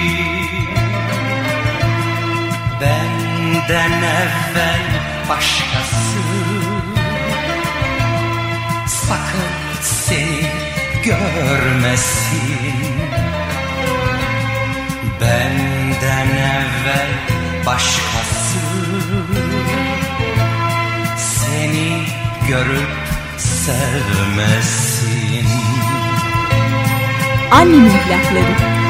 Benden 2.81 3.93
evvel 4.03 4.85
başkası 5.29 6.23
Sakın 8.87 9.53
seni 9.83 10.51
görmesin 11.05 13.14
evvel 16.85 17.09
başkası 17.67 18.59
Seni 21.19 22.03
görüp 22.49 22.89
sevmesin 23.39 24.95
Annemin 27.51 27.91
plakları. 27.91 28.84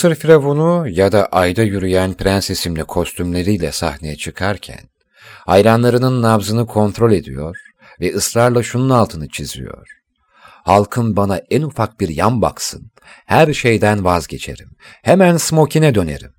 Mısır 0.00 0.14
firavunu 0.14 0.88
ya 0.88 1.12
da 1.12 1.26
ayda 1.26 1.62
yürüyen 1.62 2.14
prensesimle 2.14 2.84
kostümleriyle 2.84 3.72
sahneye 3.72 4.16
çıkarken, 4.16 4.80
hayranlarının 5.46 6.22
nabzını 6.22 6.66
kontrol 6.66 7.12
ediyor 7.12 7.56
ve 8.00 8.14
ısrarla 8.14 8.62
şunun 8.62 8.90
altını 8.90 9.28
çiziyor. 9.28 9.88
Halkın 10.64 11.16
bana 11.16 11.40
en 11.50 11.62
ufak 11.62 12.00
bir 12.00 12.08
yan 12.08 12.42
baksın, 12.42 12.90
her 13.26 13.52
şeyden 13.52 14.04
vazgeçerim, 14.04 14.70
hemen 15.02 15.36
smokine 15.36 15.94
dönerim. 15.94 16.32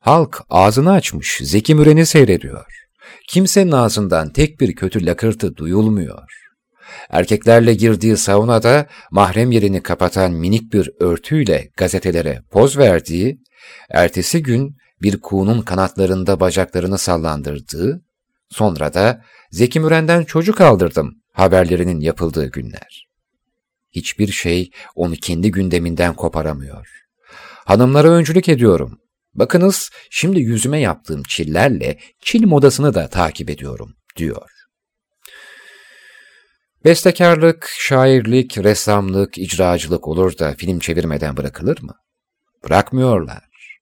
Halk 0.00 0.42
ağzını 0.50 0.92
açmış, 0.92 1.40
Zeki 1.42 1.74
Müren'i 1.74 2.06
seyrediyor. 2.06 2.66
Kimsenin 3.28 3.72
ağzından 3.72 4.32
tek 4.32 4.60
bir 4.60 4.74
kötü 4.74 5.06
lakırtı 5.06 5.56
duyulmuyor. 5.56 6.45
Erkeklerle 7.10 7.74
girdiği 7.74 8.16
saunada 8.16 8.86
mahrem 9.10 9.52
yerini 9.52 9.82
kapatan 9.82 10.32
minik 10.32 10.72
bir 10.72 10.90
örtüyle 11.00 11.70
gazetelere 11.76 12.42
poz 12.50 12.78
verdiği, 12.78 13.40
ertesi 13.90 14.42
gün 14.42 14.76
bir 15.02 15.20
kuğunun 15.20 15.62
kanatlarında 15.62 16.40
bacaklarını 16.40 16.98
sallandırdığı, 16.98 18.02
sonra 18.50 18.94
da 18.94 19.22
Zeki 19.50 19.80
Müren'den 19.80 20.24
çocuk 20.24 20.60
aldırdım 20.60 21.14
haberlerinin 21.32 22.00
yapıldığı 22.00 22.50
günler. 22.50 23.06
Hiçbir 23.90 24.28
şey 24.28 24.70
onu 24.94 25.14
kendi 25.14 25.50
gündeminden 25.50 26.14
koparamıyor. 26.14 26.88
Hanımlara 27.64 28.10
öncülük 28.10 28.48
ediyorum. 28.48 29.00
Bakınız 29.34 29.90
şimdi 30.10 30.40
yüzüme 30.40 30.80
yaptığım 30.80 31.22
çillerle 31.22 31.98
çil 32.20 32.46
modasını 32.46 32.94
da 32.94 33.08
takip 33.08 33.50
ediyorum, 33.50 33.94
diyor. 34.16 34.55
Bestekarlık, 36.86 37.70
şairlik, 37.78 38.58
ressamlık, 38.58 39.38
icracılık 39.38 40.08
olur 40.08 40.38
da 40.38 40.54
film 40.54 40.78
çevirmeden 40.78 41.36
bırakılır 41.36 41.82
mı? 41.82 41.94
Bırakmıyorlar. 42.64 43.78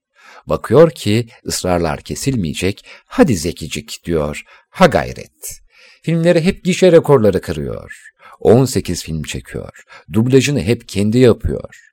Bakıyor 0.46 0.90
ki 0.90 1.28
ısrarlar 1.46 2.00
kesilmeyecek, 2.00 2.86
hadi 3.06 3.36
zekicik 3.36 4.04
diyor, 4.04 4.42
ha 4.70 4.86
gayret. 4.86 5.60
Filmleri 6.02 6.44
hep 6.44 6.64
gişe 6.64 6.92
rekorları 6.92 7.40
kırıyor. 7.40 8.10
18 8.40 9.04
film 9.04 9.22
çekiyor. 9.22 9.82
Dublajını 10.12 10.60
hep 10.60 10.88
kendi 10.88 11.18
yapıyor. 11.18 11.90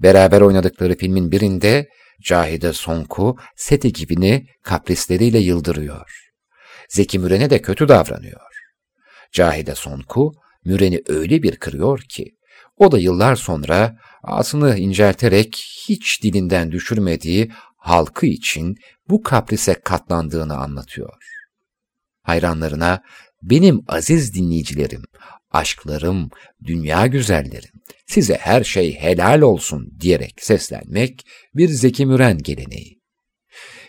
Beraber 0.00 0.40
oynadıkları 0.40 0.96
filmin 0.96 1.32
birinde 1.32 1.88
Cahide 2.22 2.72
Sonku 2.72 3.36
set 3.56 3.84
ekibini 3.84 4.46
kaprisleriyle 4.62 5.38
yıldırıyor. 5.38 6.30
Zeki 6.88 7.18
Müren'e 7.18 7.50
de 7.50 7.62
kötü 7.62 7.88
davranıyor. 7.88 8.40
Cahide 9.32 9.74
Sonku 9.74 10.32
Müren'i 10.66 11.02
öyle 11.06 11.42
bir 11.42 11.56
kırıyor 11.56 12.00
ki 12.00 12.36
o 12.76 12.92
da 12.92 12.98
yıllar 12.98 13.36
sonra 13.36 13.96
ağzını 14.22 14.78
incelterek 14.78 15.56
hiç 15.88 16.22
dilinden 16.22 16.72
düşürmediği 16.72 17.52
halkı 17.76 18.26
için 18.26 18.76
bu 19.08 19.22
kaprise 19.22 19.74
katlandığını 19.74 20.56
anlatıyor. 20.56 21.22
Hayranlarına 22.22 23.02
benim 23.42 23.80
aziz 23.88 24.34
dinleyicilerim, 24.34 25.02
aşklarım, 25.50 26.30
dünya 26.64 27.06
güzellerim, 27.06 27.72
size 28.06 28.34
her 28.34 28.64
şey 28.64 28.94
helal 28.94 29.40
olsun 29.40 29.98
diyerek 30.00 30.34
seslenmek 30.40 31.26
bir 31.54 31.68
Zeki 31.68 32.06
Müren 32.06 32.38
geleneği. 32.38 32.95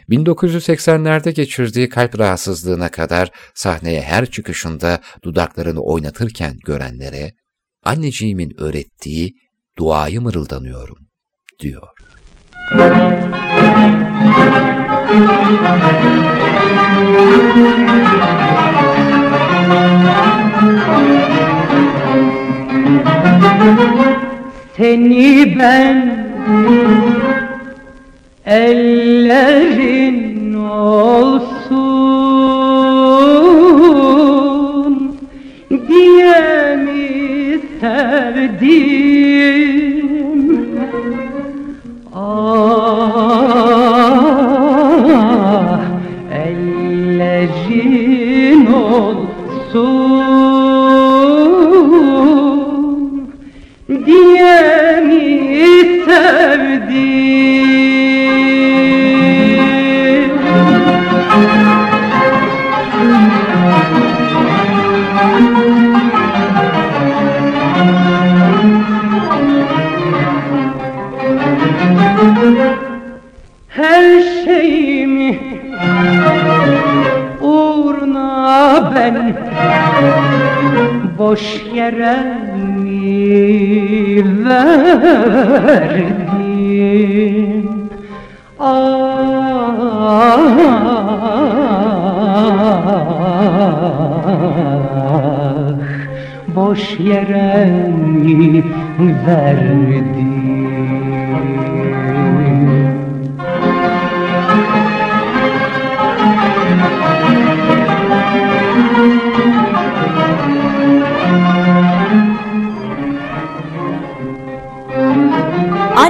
1980'lerde 0.10 1.32
geçirdiği 1.32 1.90
kalp 1.90 2.20
rahatsızlığına 2.20 2.90
kadar 2.90 3.32
sahneye 3.54 4.02
her 4.02 4.26
çıkışında 4.26 5.02
dudaklarını 5.24 5.82
oynatırken 5.82 6.58
görenlere 6.66 7.34
anneciğimin 7.84 8.62
öğrettiği 8.62 9.36
duayı 9.78 10.22
mırıldanıyorum 10.22 10.98
diyor. 11.60 11.88
Seni 24.78 25.56
ben 25.60 26.28
ellerin 28.48 30.54
olsun 30.54 31.78
diye 35.88 36.76
mi 36.76 37.60
sevdim? 37.82 38.78
Ah 42.16 42.57
boş 81.28 81.64
yere 81.74 82.18
mi 82.84 84.24
verdim? 84.46 86.08
Ah, 88.60 88.98
boş 96.56 97.00
yere 97.00 97.66
mi 98.24 98.64
verdim? 99.28 100.37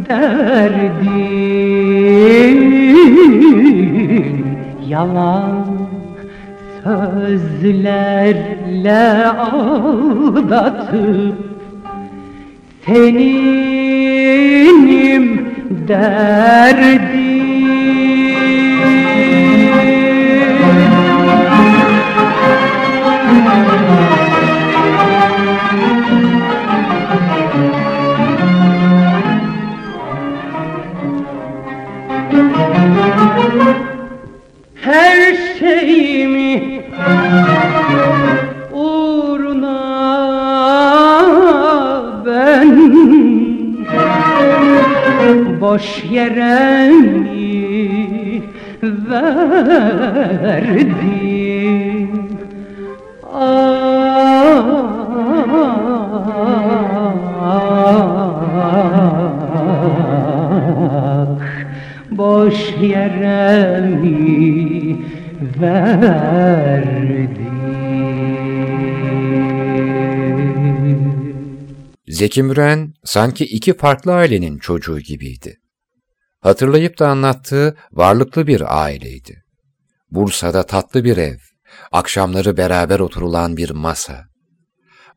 derdin 0.09 1.25
Yalan 4.87 5.65
sözlerle 6.83 8.13
aldatıp 9.27 10.75
Seninim 12.85 13.95
derdin 15.87 17.44
her 34.81 35.35
şeyimi 35.59 36.83
uğruna 38.73 39.81
ben 42.25 42.71
boş 45.61 46.03
yere 46.11 46.89
mi 46.89 48.41
verdim 49.09 50.15
boş 62.17 62.55
yere 62.81 63.81
mi 63.81 65.05
verdim? 65.61 67.45
Zeki 72.07 72.43
Müren 72.43 72.93
sanki 73.03 73.45
iki 73.45 73.73
farklı 73.77 74.13
ailenin 74.13 74.57
çocuğu 74.57 74.99
gibiydi. 74.99 75.59
Hatırlayıp 76.39 76.99
da 76.99 77.09
anlattığı 77.09 77.75
varlıklı 77.91 78.47
bir 78.47 78.83
aileydi. 78.83 79.43
Bursa'da 80.11 80.63
tatlı 80.63 81.03
bir 81.03 81.17
ev, 81.17 81.37
akşamları 81.91 82.57
beraber 82.57 82.99
oturulan 82.99 83.57
bir 83.57 83.69
masa. 83.69 84.25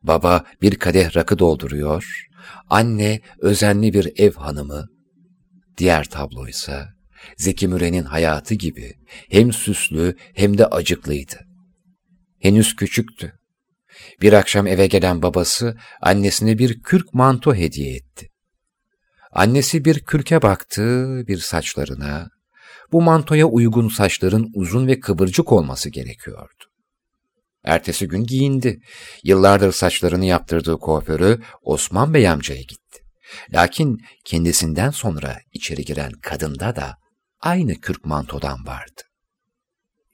Baba 0.03 0.43
bir 0.61 0.75
kadeh 0.75 1.15
rakı 1.15 1.39
dolduruyor, 1.39 2.27
anne 2.69 3.19
özenli 3.39 3.93
bir 3.93 4.13
ev 4.17 4.33
hanımı. 4.33 4.98
Diğer 5.79 6.09
tablo 6.09 6.47
ise 6.47 6.85
Zeki 7.37 7.67
Müren'in 7.67 8.03
hayatı 8.03 8.55
gibi 8.55 8.93
hem 9.29 9.53
süslü 9.53 10.15
hem 10.33 10.57
de 10.57 10.65
acıklıydı. 10.65 11.35
Henüz 12.39 12.75
küçüktü. 12.75 13.33
Bir 14.21 14.33
akşam 14.33 14.67
eve 14.67 14.87
gelen 14.87 15.21
babası 15.21 15.77
annesine 16.01 16.57
bir 16.57 16.83
kürk 16.83 17.13
manto 17.13 17.55
hediye 17.55 17.95
etti. 17.95 18.29
Annesi 19.31 19.85
bir 19.85 19.99
kürke 19.99 20.41
baktı, 20.41 21.07
bir 21.27 21.37
saçlarına. 21.37 22.29
Bu 22.91 23.01
mantoya 23.01 23.45
uygun 23.45 23.89
saçların 23.89 24.51
uzun 24.53 24.87
ve 24.87 24.99
kıvırcık 24.99 25.51
olması 25.51 25.89
gerekiyordu. 25.89 26.63
Ertesi 27.63 28.07
gün 28.07 28.23
giyindi. 28.23 28.79
Yıllardır 29.23 29.71
saçlarını 29.71 30.25
yaptırdığı 30.25 30.77
kuaförü 30.77 31.41
Osman 31.61 32.13
Bey 32.13 32.29
amcaya 32.29 32.61
gitti. 32.61 32.88
Lakin 33.53 33.97
kendisinden 34.25 34.89
sonra 34.89 35.37
içeri 35.53 35.85
giren 35.85 36.11
kadında 36.11 36.75
da 36.75 36.97
aynı 37.41 37.75
kürk 37.75 38.05
mantodan 38.05 38.65
vardı. 38.65 39.01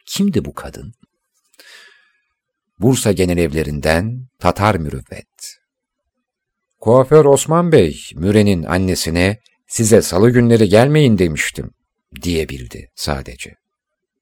Kimdi 0.05 0.45
bu 0.45 0.53
kadın? 0.53 0.93
Bursa 2.79 3.11
genel 3.11 3.37
evlerinden 3.37 4.27
Tatar 4.39 4.75
Mürüvvet. 4.75 5.57
Kuaför 6.79 7.25
Osman 7.25 7.71
Bey, 7.71 8.01
Müren'in 8.15 8.63
annesine 8.63 9.39
size 9.67 10.01
salı 10.01 10.29
günleri 10.29 10.69
gelmeyin 10.69 11.17
demiştim 11.17 11.71
diyebildi 12.21 12.89
sadece. 12.95 13.55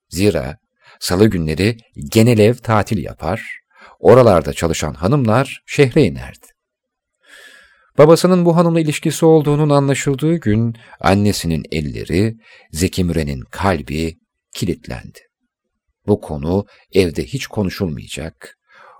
Zira 0.09 0.57
salı 0.99 1.27
günleri 1.27 1.77
genel 2.09 2.39
ev 2.39 2.53
tatil 2.53 3.03
yapar, 3.03 3.59
oralarda 3.99 4.53
çalışan 4.53 4.93
hanımlar 4.93 5.63
şehre 5.65 6.03
inerdi. 6.03 6.52
Babasının 7.97 8.45
bu 8.45 8.55
hanımla 8.55 8.79
ilişkisi 8.79 9.25
olduğunun 9.25 9.69
anlaşıldığı 9.69 10.35
gün 10.35 10.75
annesinin 10.99 11.65
elleri, 11.71 12.37
Zeki 12.71 13.03
Müren'in 13.03 13.41
kalbi 13.41 14.17
kilitlendi. 14.53 15.19
Bu 16.07 16.21
konu 16.21 16.65
evde 16.93 17.23
hiç 17.25 17.47
konuşulmayacak, 17.47 18.57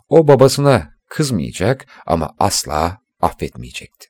o 0.10 0.27
babasına 0.27 0.89
kızmayacak 1.10 1.86
ama 2.06 2.36
asla 2.39 2.97
affetmeyecekti. 3.21 4.08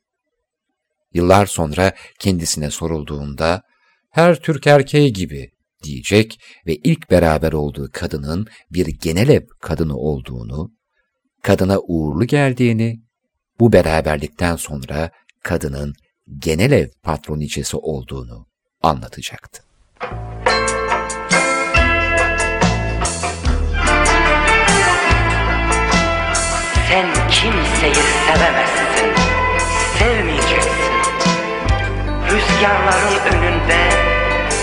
Yıllar 1.14 1.46
sonra 1.46 1.94
kendisine 2.20 2.72
sorulduğunda 2.72 3.62
her 4.10 4.36
Türk 4.36 4.68
erkeği 4.68 5.14
gibi 5.14 5.52
diyecek 5.84 6.40
ve 6.68 6.76
ilk 6.76 7.12
beraber 7.12 7.54
olduğu 7.54 7.90
kadının 7.94 8.48
bir 8.72 8.88
genel 8.88 9.42
kadını 9.62 9.98
olduğunu, 9.98 10.72
kadına 11.42 11.80
uğurlu 11.80 12.26
geldiğini, 12.26 13.02
bu 13.60 13.74
beraberlikten 13.74 14.56
sonra 14.56 15.12
kadının 15.44 15.94
genel 16.40 16.72
ev 16.72 16.88
patroniçesi 17.04 17.78
olduğunu 17.78 18.48
anlatacaktı. 18.82 19.64
Sen 26.90 27.14
kimseyi 27.30 28.04
sevemezsin, 28.26 29.10
sevmeyeceksin. 30.00 30.94
Rüzgarların 32.32 33.38
önünde 33.38 33.90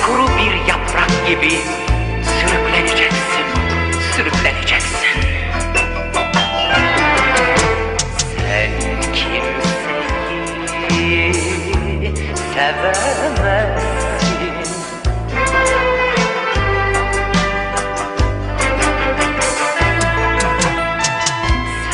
kuru 0.06 0.28
bir 0.38 0.68
yaprak 0.68 1.28
gibi 1.28 1.58
sürükleneceksin, 2.40 3.44
sürükleneceksin. 4.16 4.49
Sevemezsin. 12.60 14.54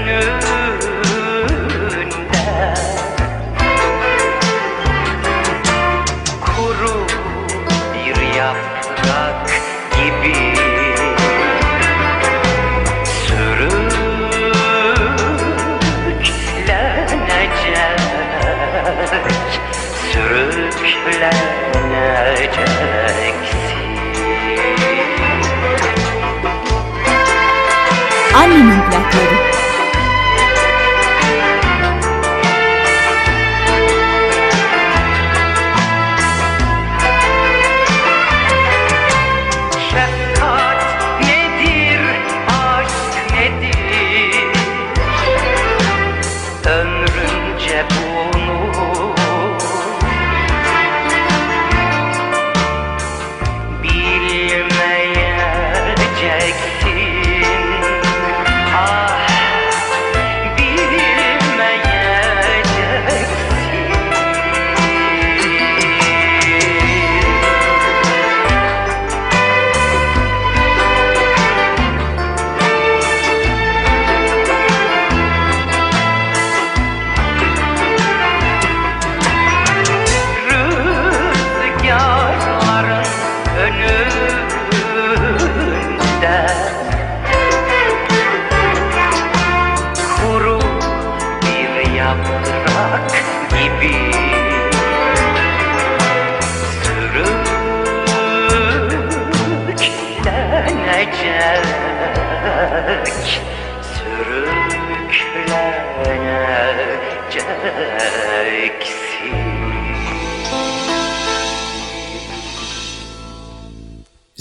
önünde 0.06 0.47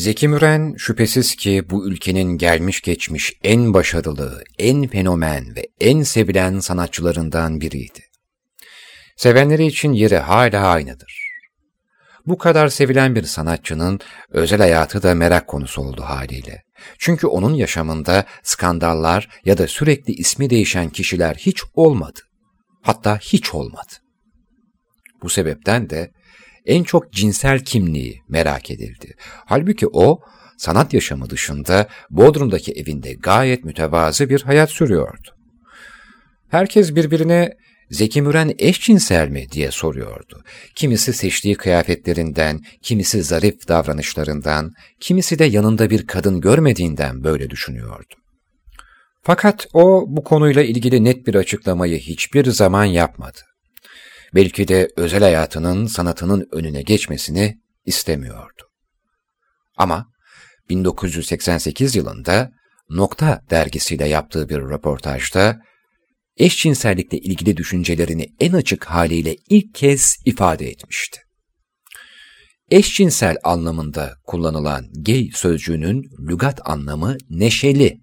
Zeki 0.08 0.28
Müren 0.28 0.76
şüphesiz 0.78 1.36
ki 1.36 1.64
bu 1.70 1.88
ülkenin 1.88 2.38
gelmiş 2.38 2.82
geçmiş 2.82 3.34
en 3.44 3.74
başarılı, 3.74 4.44
en 4.60 4.88
fenomen 4.88 5.56
ve 5.56 5.68
en 5.80 6.04
sevilen 6.04 6.60
sanatçılarından 6.60 7.62
biriydi. 7.62 8.00
Sevenleri 9.16 9.66
için 9.66 9.94
yeri 9.94 10.18
hala 10.18 10.68
aynıdır. 10.68 11.30
Bu 12.26 12.38
kadar 12.38 12.68
sevilen 12.68 13.16
bir 13.16 13.24
sanatçının 13.24 14.00
özel 14.30 14.60
hayatı 14.60 15.04
da 15.04 15.16
merak 15.16 15.48
konusu 15.48 15.82
oldu 15.82 16.02
haliyle. 16.02 16.64
Çünkü 16.98 17.28
onun 17.28 17.54
yaşamında 17.54 18.26
skandallar 18.44 19.30
ya 19.46 19.58
da 19.58 19.68
sürekli 19.68 20.14
ismi 20.14 20.50
değişen 20.50 20.90
kişiler 20.90 21.36
hiç 21.36 21.64
olmadı. 21.74 22.20
Hatta 22.82 23.18
hiç 23.18 23.54
olmadı. 23.54 23.94
Bu 25.24 25.30
sebepten 25.30 25.90
de 25.90 26.12
en 26.68 26.84
çok 26.84 27.14
cinsel 27.14 27.60
kimliği 27.60 28.22
merak 28.30 28.72
edildi. 28.72 29.14
Halbuki 29.46 29.88
o, 29.88 30.20
sanat 30.58 30.94
yaşamı 30.94 31.30
dışında 31.30 31.88
Bodrum'daki 32.10 32.72
evinde 32.72 33.14
gayet 33.14 33.64
mütevazı 33.64 34.30
bir 34.30 34.42
hayat 34.42 34.72
sürüyordu. 34.72 35.36
Herkes 36.50 36.96
birbirine 36.96 37.54
Zeki 37.90 38.22
Müren 38.22 38.54
eşcinsel 38.60 39.30
mi 39.30 39.46
diye 39.52 39.72
soruyordu. 39.72 40.44
Kimisi 40.76 41.14
seçtiği 41.14 41.56
kıyafetlerinden, 41.56 42.62
kimisi 42.82 43.24
zarif 43.24 43.68
davranışlarından, 43.68 44.72
kimisi 45.00 45.40
de 45.40 45.46
yanında 45.46 45.90
bir 45.90 46.08
kadın 46.08 46.42
görmediğinden 46.42 47.24
böyle 47.24 47.50
düşünüyordu. 47.50 48.14
Fakat 49.22 49.68
o 49.74 50.06
bu 50.08 50.24
konuyla 50.24 50.64
ilgili 50.64 51.04
net 51.04 51.28
bir 51.28 51.36
açıklamayı 51.36 52.00
hiçbir 52.00 52.46
zaman 52.46 52.86
yapmadı. 52.86 53.40
Belki 54.36 54.68
de 54.68 54.90
özel 54.96 55.24
hayatının 55.24 55.86
sanatının 55.86 56.48
önüne 56.52 56.82
geçmesini 56.82 57.58
istemiyordu. 57.86 58.64
Ama 59.78 60.06
1988 60.70 61.96
yılında 61.96 62.52
Nokta 62.90 63.42
dergisiyle 63.50 64.08
yaptığı 64.08 64.50
bir 64.50 64.58
röportajda 64.58 65.60
eşcinsellikle 66.38 67.18
ilgili 67.18 67.58
düşüncelerini 67.58 68.28
en 68.40 68.54
açık 68.54 68.86
haliyle 68.86 69.36
ilk 69.50 69.76
kez 69.76 70.18
ifade 70.26 70.70
etmişti. 70.70 71.20
Eşcinsel 72.72 73.38
anlamında 73.44 74.14
kullanılan 74.24 74.86
gay 74.94 75.30
sözcüğünün 75.34 76.04
lügat 76.30 76.70
anlamı 76.70 77.18
neşeli, 77.30 78.02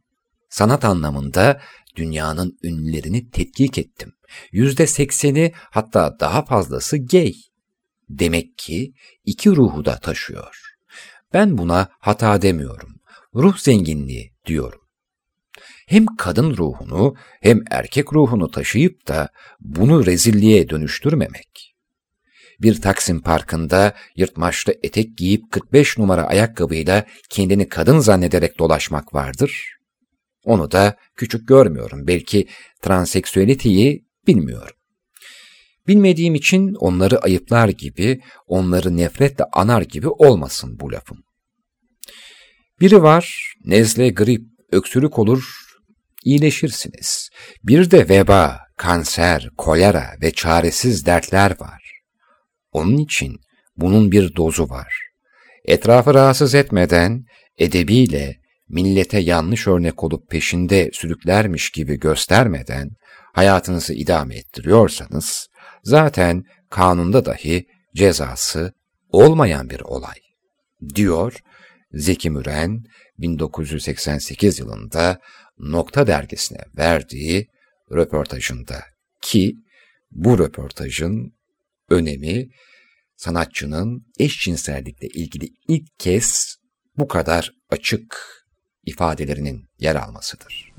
sanat 0.50 0.84
anlamında 0.84 1.60
dünyanın 1.96 2.58
ünlülerini 2.62 3.30
tetkik 3.30 3.78
ettim. 3.78 4.12
Yüzde 4.52 4.86
sekseni 4.86 5.52
hatta 5.56 6.16
daha 6.20 6.44
fazlası 6.44 7.06
gay. 7.06 7.34
Demek 8.08 8.58
ki 8.58 8.92
iki 9.24 9.50
ruhu 9.50 9.84
da 9.84 9.98
taşıyor. 9.98 10.60
Ben 11.32 11.58
buna 11.58 11.88
hata 12.00 12.42
demiyorum. 12.42 12.94
Ruh 13.34 13.56
zenginliği 13.58 14.32
diyorum 14.46 14.84
hem 15.86 16.06
kadın 16.06 16.56
ruhunu 16.56 17.14
hem 17.40 17.60
erkek 17.70 18.12
ruhunu 18.12 18.50
taşıyıp 18.50 19.08
da 19.08 19.28
bunu 19.60 20.06
rezilliğe 20.06 20.68
dönüştürmemek. 20.68 21.74
Bir 22.60 22.80
Taksim 22.80 23.20
Parkı'nda 23.20 23.94
yırtmaçlı 24.16 24.74
etek 24.82 25.16
giyip 25.16 25.52
45 25.52 25.98
numara 25.98 26.24
ayakkabıyla 26.24 27.04
kendini 27.30 27.68
kadın 27.68 27.98
zannederek 27.98 28.58
dolaşmak 28.58 29.14
vardır. 29.14 29.74
Onu 30.44 30.70
da 30.70 30.96
küçük 31.16 31.48
görmüyorum. 31.48 32.06
Belki 32.06 32.46
transseksüeliteyi 32.82 34.03
bilmiyorum. 34.26 34.76
Bilmediğim 35.88 36.34
için 36.34 36.74
onları 36.74 37.18
ayıplar 37.18 37.68
gibi, 37.68 38.20
onları 38.46 38.96
nefretle 38.96 39.44
anar 39.52 39.82
gibi 39.82 40.08
olmasın 40.08 40.80
bu 40.80 40.92
lafım. 40.92 41.24
Biri 42.80 43.02
var, 43.02 43.54
nezle, 43.64 44.08
grip, 44.08 44.42
öksürük 44.72 45.18
olur, 45.18 45.44
iyileşirsiniz. 46.24 47.30
Bir 47.64 47.90
de 47.90 48.08
veba, 48.08 48.60
kanser, 48.76 49.50
kolera 49.56 50.06
ve 50.22 50.30
çaresiz 50.30 51.06
dertler 51.06 51.60
var. 51.60 52.00
Onun 52.72 52.96
için 52.96 53.36
bunun 53.76 54.12
bir 54.12 54.36
dozu 54.36 54.68
var. 54.68 55.04
Etrafı 55.64 56.14
rahatsız 56.14 56.54
etmeden, 56.54 57.24
edebiyle, 57.58 58.36
millete 58.68 59.18
yanlış 59.18 59.66
örnek 59.66 60.04
olup 60.04 60.30
peşinde 60.30 60.90
sürüklermiş 60.92 61.70
gibi 61.70 61.98
göstermeden 61.98 62.90
hayatınızı 63.34 63.94
idame 63.94 64.36
ettiriyorsanız, 64.36 65.48
zaten 65.82 66.44
kanunda 66.70 67.24
dahi 67.24 67.66
cezası 67.94 68.72
olmayan 69.08 69.70
bir 69.70 69.80
olay, 69.80 70.16
diyor 70.94 71.38
Zeki 71.92 72.30
Müren 72.30 72.84
1988 73.18 74.58
yılında 74.58 75.20
Nokta 75.58 76.06
dergisine 76.06 76.58
verdiği 76.76 77.48
röportajında 77.92 78.84
ki 79.20 79.56
bu 80.10 80.38
röportajın 80.38 81.34
önemi 81.90 82.48
sanatçının 83.16 84.06
eşcinsellikle 84.18 85.08
ilgili 85.08 85.48
ilk 85.68 85.98
kez 85.98 86.56
bu 86.96 87.08
kadar 87.08 87.50
açık 87.70 88.16
ifadelerinin 88.84 89.64
yer 89.78 89.96
almasıdır. 89.96 90.73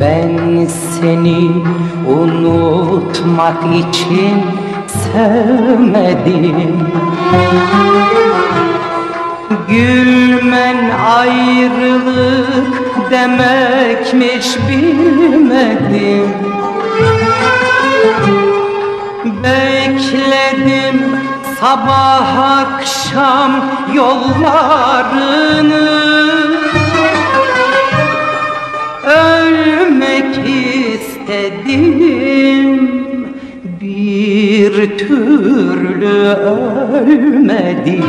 Ben 0.00 0.66
seni 0.66 1.50
unutmak 2.08 3.64
için 3.64 4.42
sevmedim 4.86 6.56
Gülmen 9.68 10.90
ayrılık 10.90 12.74
demekmiş 13.10 14.46
bilmedim. 14.68 16.34
Bekledim 19.24 20.98
sabah 21.60 22.38
akşam 22.60 23.52
yollarını. 23.94 25.88
Ölmek 29.04 30.38
istedim 30.98 31.88
Bir 33.80 34.98
türlü 34.98 36.18
ölmedim 36.96 38.04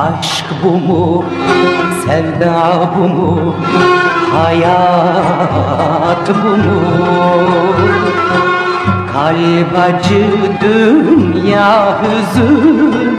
Aşk 0.00 0.44
bu 0.64 0.70
mu, 0.70 1.24
sevda 2.06 2.90
bu 2.96 3.08
mu, 3.08 3.54
hayat 4.34 6.28
bu 6.28 6.48
mu? 6.48 6.80
Kalp 9.12 9.78
acı, 9.78 10.26
dünya 10.60 11.98
hüzün, 12.02 13.18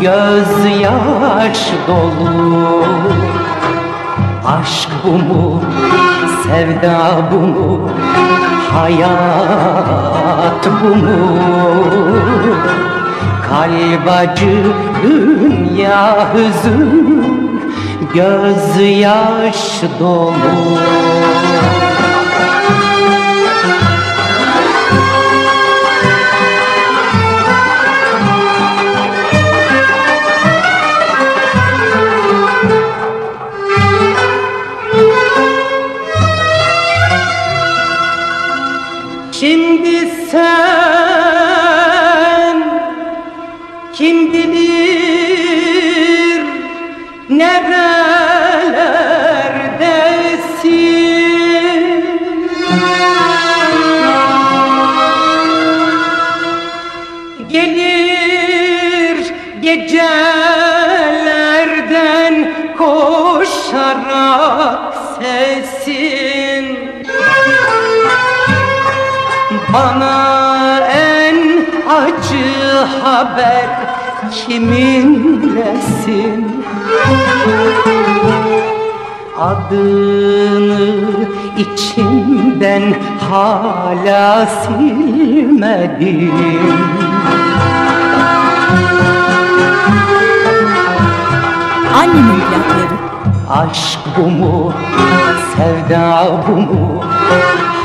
gözyaş 0.00 1.72
dolu. 1.88 2.84
Aşk 4.46 4.90
bu 5.04 5.12
mu, 5.12 5.62
sevda 6.42 7.00
bu 7.32 7.38
mu, 7.38 7.90
hayat 8.72 10.68
bu 10.82 10.96
mu? 10.96 11.18
Kalp 13.50 14.08
acı, 14.08 14.64
dünya 15.02 16.28
hüzün, 16.34 17.60
gözyaş 18.14 19.82
dolu 20.00 20.99
haber 73.20 73.68
kiminlesin 74.32 75.44
Adını 79.38 80.88
içimden 81.58 82.94
hala 83.30 84.46
silmedim 84.46 86.32
Annemin 91.94 92.40
plakları. 92.40 92.96
Aşk 93.50 93.98
bu 94.16 94.30
mu, 94.30 94.72
sevda 95.56 96.32
bu 96.48 96.56
mu, 96.56 97.04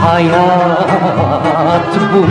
hayat 0.01 1.91
bu 2.13 2.19
mu? 2.19 2.25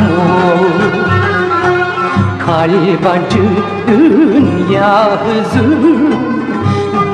Kalp 2.47 3.07
acı, 3.07 3.45
dünya 3.88 5.18
hüzün, 5.24 6.14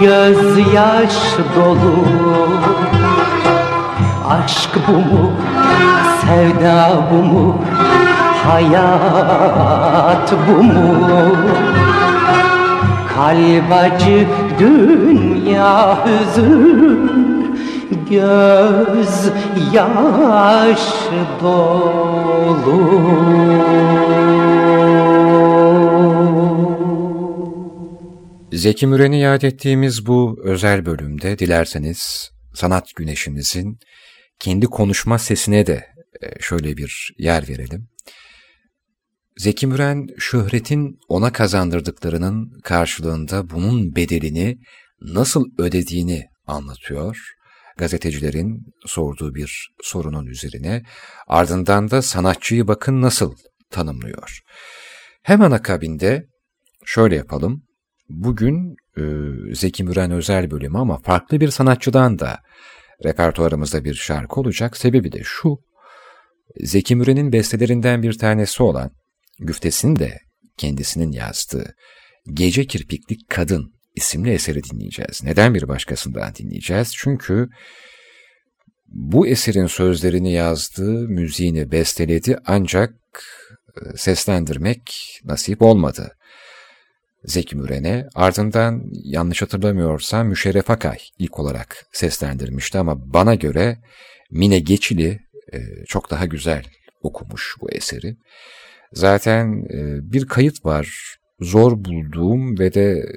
gözyaş 0.00 1.16
dolu. 1.56 2.04
Aşk 4.30 4.70
bu 4.88 4.92
mu, 4.92 5.30
sevda 6.20 6.90
bu 7.10 7.22
mu, 7.22 7.58
hayat 8.48 10.32
bu 10.48 10.62
mu? 10.62 10.96
Kalp 13.14 13.72
acı, 13.72 14.26
dünya 14.58 15.98
hüzün, 16.04 17.56
göz 18.10 19.32
yaş 19.72 20.80
dolu. 21.42 22.80
Zeki 28.60 28.86
Müren'i 28.86 29.20
yad 29.20 29.42
ettiğimiz 29.42 30.06
bu 30.06 30.40
özel 30.44 30.86
bölümde 30.86 31.38
dilerseniz 31.38 32.30
sanat 32.54 32.94
güneşimizin 32.96 33.78
kendi 34.38 34.66
konuşma 34.66 35.18
sesine 35.18 35.66
de 35.66 35.86
e, 36.22 36.40
şöyle 36.40 36.76
bir 36.76 37.14
yer 37.18 37.48
verelim. 37.48 37.88
Zeki 39.36 39.66
Müren 39.66 40.06
şöhretin 40.18 40.98
ona 41.08 41.32
kazandırdıklarının 41.32 42.60
karşılığında 42.64 43.50
bunun 43.50 43.96
bedelini 43.96 44.58
nasıl 45.00 45.44
ödediğini 45.58 46.26
anlatıyor. 46.46 47.18
Gazetecilerin 47.76 48.74
sorduğu 48.86 49.34
bir 49.34 49.70
sorunun 49.82 50.26
üzerine 50.26 50.82
ardından 51.26 51.90
da 51.90 52.02
sanatçıyı 52.02 52.68
bakın 52.68 53.02
nasıl 53.02 53.34
tanımlıyor. 53.70 54.40
Hemen 55.22 55.50
akabinde 55.50 56.26
şöyle 56.84 57.16
yapalım. 57.16 57.69
Bugün 58.10 58.76
e, 58.96 59.02
Zeki 59.54 59.84
Müren 59.84 60.10
özel 60.10 60.50
bölümü 60.50 60.78
ama 60.78 60.98
farklı 60.98 61.40
bir 61.40 61.48
sanatçıdan 61.48 62.18
da 62.18 62.38
repertuarımızda 63.04 63.84
bir 63.84 63.94
şarkı 63.94 64.40
olacak. 64.40 64.76
Sebebi 64.76 65.12
de 65.12 65.20
şu, 65.24 65.58
Zeki 66.60 66.96
Müren'in 66.96 67.32
bestelerinden 67.32 68.02
bir 68.02 68.18
tanesi 68.18 68.62
olan, 68.62 68.90
güftesini 69.38 69.98
de 69.98 70.18
kendisinin 70.56 71.12
yazdığı 71.12 71.74
Gece 72.32 72.66
Kirpikli 72.66 73.16
Kadın 73.28 73.72
isimli 73.94 74.30
eseri 74.30 74.64
dinleyeceğiz. 74.64 75.22
Neden 75.24 75.54
bir 75.54 75.68
başkasından 75.68 76.34
dinleyeceğiz? 76.34 76.92
Çünkü 76.96 77.48
bu 78.86 79.26
eserin 79.26 79.66
sözlerini 79.66 80.32
yazdığı, 80.32 81.08
müziğini 81.08 81.72
besteledi 81.72 82.38
ancak 82.46 82.94
e, 83.76 83.96
seslendirmek 83.96 84.80
nasip 85.24 85.62
olmadı. 85.62 86.16
Zeki 87.24 87.56
Müren'e 87.56 88.08
ardından 88.14 88.82
yanlış 88.92 89.42
hatırlamıyorsam 89.42 90.28
Müşerref 90.28 90.70
Akay 90.70 90.98
ilk 91.18 91.38
olarak 91.38 91.86
seslendirmişti. 91.92 92.78
Ama 92.78 93.12
bana 93.14 93.34
göre 93.34 93.78
Mine 94.30 94.58
Geçili 94.58 95.20
e, 95.52 95.58
çok 95.86 96.10
daha 96.10 96.26
güzel 96.26 96.64
okumuş 97.02 97.56
bu 97.60 97.70
eseri. 97.70 98.16
Zaten 98.92 99.64
e, 99.70 100.12
bir 100.12 100.26
kayıt 100.26 100.64
var. 100.64 101.16
Zor 101.40 101.84
bulduğum 101.84 102.58
ve 102.58 102.74
de 102.74 103.12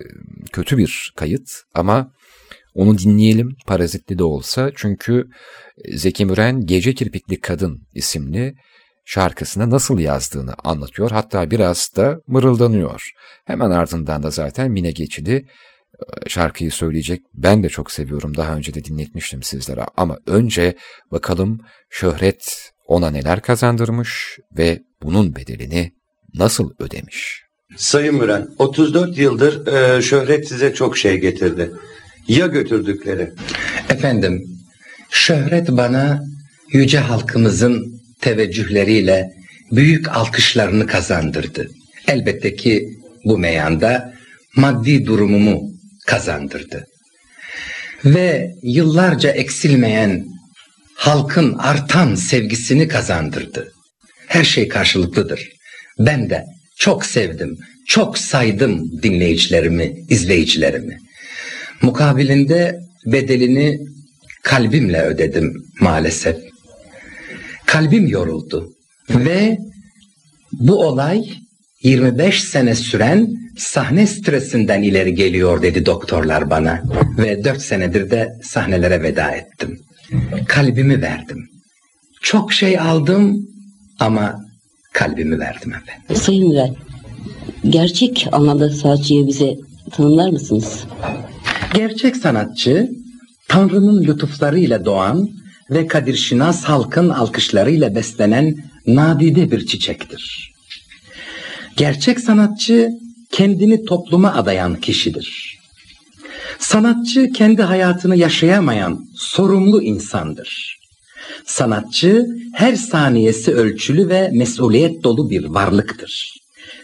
kötü 0.54 0.78
bir 0.78 1.14
kayıt. 1.16 1.52
Ama 1.74 2.12
onu 2.74 2.98
dinleyelim 2.98 3.56
parazitli 3.68 4.20
de 4.20 4.24
olsa. 4.24 4.72
Çünkü 4.76 5.28
Zeki 5.90 6.26
Müren 6.26 6.66
Gece 6.66 6.94
Kirpikli 6.94 7.40
Kadın 7.40 7.88
isimli 7.94 8.56
şarkısını 9.06 9.70
nasıl 9.70 10.00
yazdığını 10.00 10.54
anlatıyor. 10.64 11.12
Hatta 11.12 11.52
biraz 11.52 11.90
da 11.96 12.20
mırıldanıyor. 12.28 13.12
Hemen 13.46 13.72
ardından 13.72 14.24
da 14.24 14.30
zaten 14.30 14.72
Mine 14.72 14.92
Geçili 14.92 15.36
e, 15.36 16.30
şarkıyı 16.30 16.72
söyleyecek. 16.72 17.22
Ben 17.34 17.64
de 17.64 17.70
çok 17.70 17.92
seviyorum. 17.92 18.38
Daha 18.38 18.56
önce 18.56 18.74
de 18.74 18.84
dinletmiştim 18.84 19.44
sizlere. 19.44 19.86
Ama 19.98 20.18
önce 20.28 20.76
bakalım 21.12 21.60
şöhret 21.90 22.72
ona 22.88 23.10
neler 23.10 23.42
kazandırmış 23.42 24.40
ve 24.58 24.80
bunun 25.04 25.36
bedelini 25.36 25.94
nasıl 26.34 26.72
ödemiş? 26.80 27.44
Sayın 27.78 28.16
Müren, 28.16 28.48
34 28.58 29.18
yıldır 29.18 29.68
e, 29.68 30.02
şöhret 30.02 30.48
size 30.48 30.74
çok 30.74 30.98
şey 30.98 31.18
getirdi. 31.18 31.72
Ya 32.28 32.48
götürdükleri? 32.48 33.32
Efendim, 33.90 34.44
şöhret 35.10 35.70
bana 35.70 36.24
yüce 36.72 37.00
halkımızın 37.00 38.03
teveccühleriyle 38.24 39.30
büyük 39.72 40.18
alkışlarını 40.18 40.88
kazandırdı. 40.88 41.68
Elbette 42.08 42.56
ki 42.56 42.90
bu 43.26 43.38
meyanda 43.38 44.14
maddi 44.56 45.06
durumumu 45.06 45.62
kazandırdı. 46.08 46.86
Ve 48.06 48.52
yıllarca 48.64 49.30
eksilmeyen 49.30 50.26
halkın 50.96 51.54
artan 51.54 52.16
sevgisini 52.16 52.88
kazandırdı. 52.88 53.72
Her 54.28 54.44
şey 54.44 54.68
karşılıklıdır. 54.68 55.50
Ben 56.00 56.30
de 56.30 56.46
çok 56.78 57.06
sevdim, 57.06 57.58
çok 57.88 58.18
saydım 58.18 59.02
dinleyicilerimi, 59.04 59.94
izleyicilerimi. 60.10 60.98
Mukabilinde 61.82 62.80
bedelini 63.06 63.80
kalbimle 64.44 65.02
ödedim 65.02 65.54
maalesef. 65.80 66.53
Kalbim 67.74 68.08
yoruldu 68.08 68.74
ve 69.10 69.58
bu 70.52 70.76
olay 70.76 71.30
25 71.84 72.44
sene 72.44 72.76
süren 72.76 73.28
sahne 73.58 74.08
stresinden 74.08 74.84
ileri 74.84 75.16
geliyor 75.16 75.62
dedi 75.62 75.86
doktorlar 75.86 76.50
bana 76.50 76.84
ve 77.18 77.44
4 77.44 77.62
senedir 77.62 78.12
de 78.12 78.40
sahnelere 78.44 79.04
veda 79.04 79.32
ettim. 79.32 79.80
Kalbimi 80.48 81.02
verdim. 81.02 81.50
Çok 82.22 82.54
şey 82.54 82.80
aldım 82.80 83.50
ama 84.00 84.46
kalbimi 84.92 85.40
verdim 85.40 85.74
efendim. 85.74 86.16
Sayın 86.16 86.48
Müren, 86.48 86.76
gerçek 87.70 88.28
anlamda 88.32 88.70
sanatçıyı 88.70 89.28
bize 89.28 89.56
tanımlar 89.92 90.30
mısınız? 90.30 90.84
Gerçek 91.74 92.16
sanatçı, 92.16 92.92
Tanrı'nın 93.48 94.04
lütuflarıyla 94.04 94.86
doğan 94.86 95.43
ve 95.74 95.88
Kadir 95.88 96.16
Şinas 96.16 96.64
halkın 96.64 97.10
alkışlarıyla 97.10 97.96
beslenen 97.96 98.56
nadide 98.88 99.52
bir 99.52 99.66
çiçektir. 99.66 100.54
Gerçek 101.78 102.20
sanatçı, 102.20 102.90
kendini 103.32 103.86
topluma 103.86 104.34
adayan 104.34 104.76
kişidir. 104.76 105.60
Sanatçı, 106.60 107.30
kendi 107.30 107.62
hayatını 107.62 108.16
yaşayamayan 108.16 109.06
sorumlu 109.16 109.82
insandır. 109.82 110.80
Sanatçı 111.46 112.26
her 112.54 112.76
saniyesi 112.76 113.54
ölçülü 113.54 114.10
ve 114.10 114.30
mesuliyet 114.34 115.04
dolu 115.04 115.30
bir 115.30 115.46
varlıktır. 115.46 116.34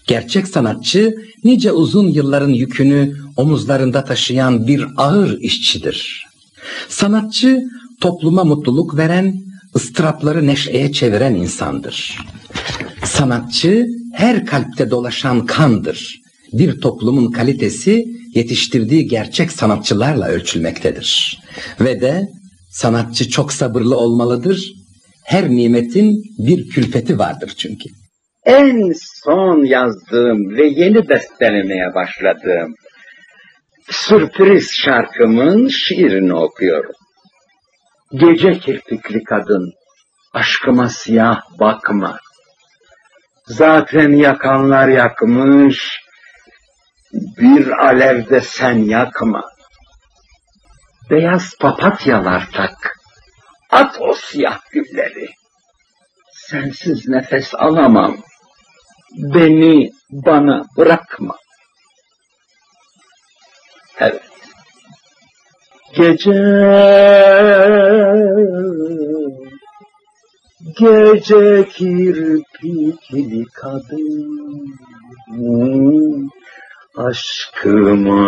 Gerçek 0.07 0.47
sanatçı 0.47 1.15
nice 1.43 1.71
uzun 1.71 2.07
yılların 2.07 2.49
yükünü 2.49 3.15
omuzlarında 3.37 4.03
taşıyan 4.03 4.67
bir 4.67 4.85
ağır 4.97 5.39
işçidir. 5.39 6.25
Sanatçı 6.89 7.59
topluma 8.01 8.43
mutluluk 8.43 8.97
veren, 8.97 9.33
ıstırapları 9.75 10.47
neşeye 10.47 10.91
çeviren 10.91 11.35
insandır. 11.35 12.17
Sanatçı 13.03 13.85
her 14.13 14.45
kalpte 14.45 14.89
dolaşan 14.89 15.45
kandır. 15.45 16.19
bir 16.53 16.81
toplumun 16.81 17.31
kalitesi 17.31 18.05
yetiştirdiği 18.35 19.07
gerçek 19.07 19.51
sanatçılarla 19.51 20.27
ölçülmektedir. 20.27 21.39
Ve 21.81 22.01
de 22.01 22.27
sanatçı 22.71 23.29
çok 23.29 23.53
sabırlı 23.53 23.97
olmalıdır. 23.97 24.73
Her 25.25 25.49
nimetin 25.49 26.23
bir 26.37 26.69
külfeti 26.69 27.19
vardır 27.19 27.53
çünkü. 27.57 27.89
En 28.45 28.93
son 29.23 29.65
yazdığım 29.65 30.57
ve 30.57 30.67
yeni 30.67 31.09
bestelemeye 31.09 31.93
başladığım 31.95 32.73
sürpriz 33.89 34.67
şarkımın 34.85 35.67
şiirini 35.67 36.33
okuyorum. 36.33 36.93
Gece 38.13 38.59
kirpikli 38.59 39.23
kadın, 39.23 39.73
aşkıma 40.33 40.89
siyah 40.89 41.41
bakma. 41.59 42.19
Zaten 43.45 44.09
yakanlar 44.11 44.87
yakmış, 44.87 46.01
bir 47.13 47.67
alevde 47.67 48.41
sen 48.41 48.77
yakma. 48.77 49.43
Beyaz 51.09 51.57
papatyalar 51.59 52.49
tak, 52.53 52.97
at 53.69 53.97
o 53.99 54.13
siyah 54.13 54.59
gülleri. 54.71 55.29
Sensiz 56.31 57.07
nefes 57.07 57.55
alamam, 57.55 58.17
beni 59.17 59.91
bana 60.09 60.65
bırakma. 60.77 61.35
Evet. 63.99 64.28
Gece 65.95 66.31
Gece 70.79 71.67
kirpikli 71.69 73.45
kadın. 73.53 74.69
Aşkıma 76.97 78.19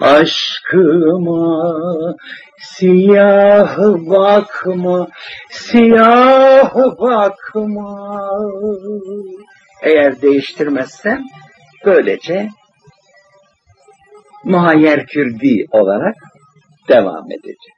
Aşkıma 0.00 1.74
Siyah 2.62 3.78
bakma 4.10 5.08
Siyah 5.50 6.74
bakma. 6.98 8.28
Eğer 9.82 10.22
değiştirmezsem 10.22 11.22
böylece 11.86 12.48
muhayyer 14.44 15.06
kürdi 15.06 15.66
olarak 15.70 16.14
devam 16.88 17.32
edecek. 17.32 17.74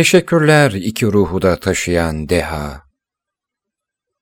Teşekkürler 0.00 0.72
iki 0.72 1.06
ruhu 1.06 1.42
da 1.42 1.60
taşıyan 1.60 2.28
deha. 2.28 2.82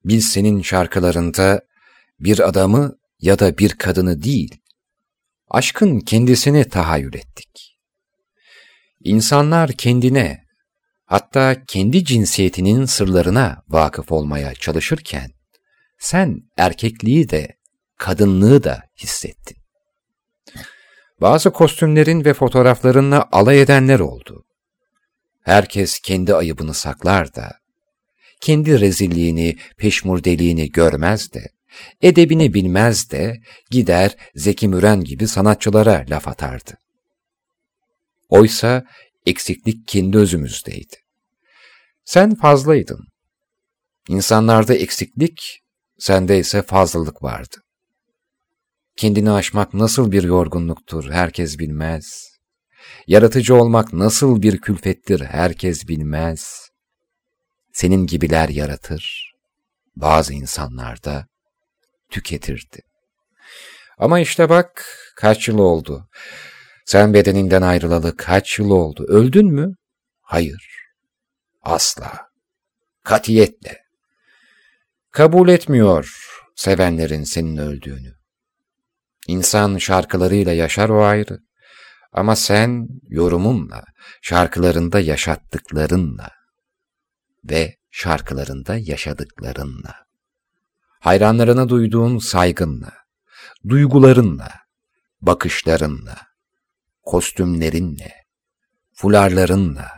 Biz 0.05 0.29
senin 0.29 0.62
şarkılarında 0.62 1.61
bir 2.20 2.49
adamı 2.49 2.95
ya 3.20 3.39
da 3.39 3.59
bir 3.59 3.70
kadını 3.70 4.22
değil, 4.22 4.61
aşkın 5.49 6.01
kendisini 6.01 6.68
tahayyül 6.68 7.14
ettik. 7.14 7.79
İnsanlar 9.05 9.72
kendine, 9.72 10.45
hatta 11.05 11.64
kendi 11.64 12.05
cinsiyetinin 12.05 12.85
sırlarına 12.85 13.62
vakıf 13.68 14.12
olmaya 14.12 14.55
çalışırken, 14.55 15.31
sen 15.99 16.41
erkekliği 16.57 17.29
de, 17.29 17.57
kadınlığı 17.99 18.64
da 18.64 18.83
hissettin. 19.03 19.57
Bazı 21.20 21.51
kostümlerin 21.51 22.24
ve 22.24 22.35
fotoğraflarınla 22.35 23.29
alay 23.33 23.62
edenler 23.62 24.01
oldu. 24.01 24.45
Herkes 25.49 26.01
kendi 26.01 26.34
ayıbını 26.34 26.74
saklar 26.74 27.34
da, 27.34 27.59
kendi 28.40 28.80
rezilliğini, 28.80 29.57
peşmurdeliğini 29.76 30.68
görmez 30.68 31.32
de, 31.32 31.46
edebini 32.03 32.55
bilmez 32.55 33.11
de, 33.11 33.40
gider 33.70 34.16
Zeki 34.34 34.68
Müren 34.68 35.05
gibi 35.05 35.28
sanatçılara 35.28 36.05
laf 36.11 36.28
atardı. 36.28 36.78
Oysa 38.28 38.84
eksiklik 39.26 39.88
kendi 39.88 40.18
özümüzdeydi. 40.18 40.96
Sen 42.05 42.34
fazlaydın. 42.34 43.09
İnsanlarda 44.09 44.74
eksiklik, 44.74 45.61
sende 45.99 46.38
ise 46.38 46.62
fazlalık 46.62 47.22
vardı. 47.22 47.57
Kendini 48.96 49.30
aşmak 49.30 49.74
nasıl 49.74 50.12
bir 50.12 50.22
yorgunluktur 50.22 51.11
herkes 51.11 51.59
bilmez. 51.59 52.38
Yaratıcı 53.07 53.55
olmak 53.55 53.93
nasıl 53.93 54.43
bir 54.43 54.61
külfettir 54.61 55.20
herkes 55.20 55.89
bilmez. 55.89 56.68
Senin 57.72 58.07
gibiler 58.07 58.49
yaratır, 58.49 59.32
bazı 59.97 60.34
insanlar 60.34 61.05
da 61.05 61.26
tüketirdi. 62.11 62.82
Ama 63.99 64.20
işte 64.20 64.49
bak 64.49 64.86
kaç 65.16 65.49
yıl 65.49 65.59
oldu. 65.59 66.09
Sen 66.86 67.14
bedeninden 67.14 67.62
ayrılalı 67.62 68.16
kaç 68.16 68.59
yıl 68.59 68.70
oldu. 68.70 69.05
Öldün 69.09 69.47
mü? 69.47 69.74
Hayır. 70.20 70.89
Asla. 71.62 72.28
Katiyetle. 73.05 73.78
Kabul 75.11 75.49
etmiyor 75.49 76.28
sevenlerin 76.57 77.24
senin 77.24 77.57
öldüğünü. 77.57 78.14
İnsan 79.26 79.78
şarkılarıyla 79.78 80.53
yaşar 80.53 80.89
o 80.89 81.05
ayrı. 81.05 81.39
Ama 82.12 82.36
sen 82.36 82.88
yorumunla, 83.09 83.84
şarkılarında 84.22 85.00
yaşattıklarınla 85.00 86.30
ve 87.44 87.76
şarkılarında 87.90 88.76
yaşadıklarınla, 88.76 89.94
hayranlarına 91.00 91.68
duyduğun 91.68 92.18
saygınla, 92.18 92.92
duygularınla, 93.68 94.50
bakışlarınla, 95.20 96.16
kostümlerinle, 97.02 98.12
fularlarınla, 98.94 99.97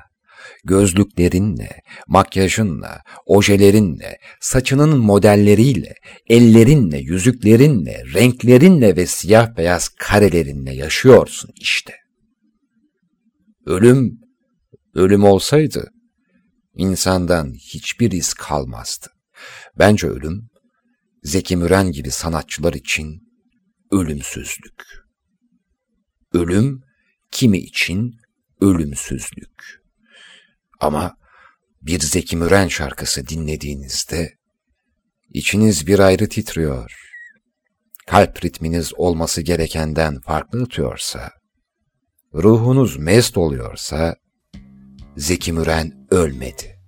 gözlüklerinle, 0.64 1.82
makyajınla, 2.06 3.02
ojelerinle, 3.26 4.18
saçının 4.40 4.98
modelleriyle, 4.98 5.94
ellerinle, 6.28 6.98
yüzüklerinle, 6.98 8.02
renklerinle 8.14 8.96
ve 8.96 9.06
siyah 9.06 9.56
beyaz 9.56 9.88
karelerinle 9.88 10.74
yaşıyorsun 10.74 11.50
işte. 11.54 11.94
Ölüm, 13.66 14.20
ölüm 14.94 15.24
olsaydı, 15.24 15.90
insandan 16.74 17.52
hiçbir 17.54 18.12
iz 18.12 18.34
kalmazdı. 18.34 19.06
Bence 19.78 20.06
ölüm, 20.06 20.50
Zeki 21.22 21.56
Müren 21.56 21.92
gibi 21.92 22.10
sanatçılar 22.10 22.72
için 22.72 23.20
ölümsüzlük. 23.90 24.84
Ölüm, 26.32 26.82
kimi 27.30 27.58
için 27.58 28.14
ölümsüzlük. 28.60 29.79
Ama 30.80 31.16
bir 31.82 32.00
Zeki 32.00 32.36
Müren 32.36 32.68
şarkısı 32.68 33.28
dinlediğinizde 33.28 34.34
içiniz 35.30 35.86
bir 35.86 35.98
ayrı 35.98 36.28
titriyor. 36.28 36.92
Kalp 38.06 38.44
ritminiz 38.44 38.92
olması 38.96 39.42
gerekenden 39.42 40.20
farklı 40.20 40.62
atıyorsa, 40.62 41.30
ruhunuz 42.34 42.96
mest 42.96 43.38
oluyorsa, 43.38 44.16
Zeki 45.16 45.52
Müren 45.52 46.06
ölmedi. 46.10 46.78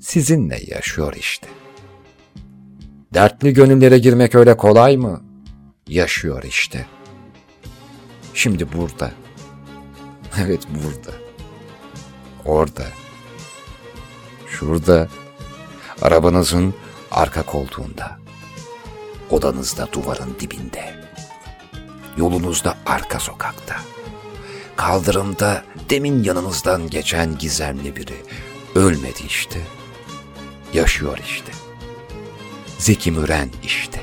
Sizinle 0.00 0.60
yaşıyor 0.66 1.14
işte. 1.18 1.48
Dertli 3.14 3.52
gönüllere 3.52 3.98
girmek 3.98 4.34
öyle 4.34 4.56
kolay 4.56 4.96
mı? 4.96 5.24
Yaşıyor 5.88 6.42
işte. 6.42 6.86
Şimdi 8.34 8.72
burada. 8.72 9.12
Evet 10.38 10.60
burada. 10.70 11.16
Orada. 12.44 12.86
Şurada. 14.60 15.08
Arabanızın 16.02 16.74
arka 17.10 17.42
koltuğunda. 17.42 18.18
Odanızda 19.30 19.88
duvarın 19.92 20.36
dibinde. 20.40 20.94
Yolunuzda 22.16 22.76
arka 22.86 23.20
sokakta. 23.20 23.76
Kaldırımda 24.76 25.64
demin 25.90 26.22
yanınızdan 26.22 26.90
geçen 26.90 27.38
gizemli 27.38 27.96
biri. 27.96 28.16
Ölmedi 28.74 29.22
işte. 29.26 29.60
Yaşıyor 30.72 31.18
işte. 31.26 31.52
Zeki 32.78 33.10
Müren 33.10 33.48
işte. 33.64 33.99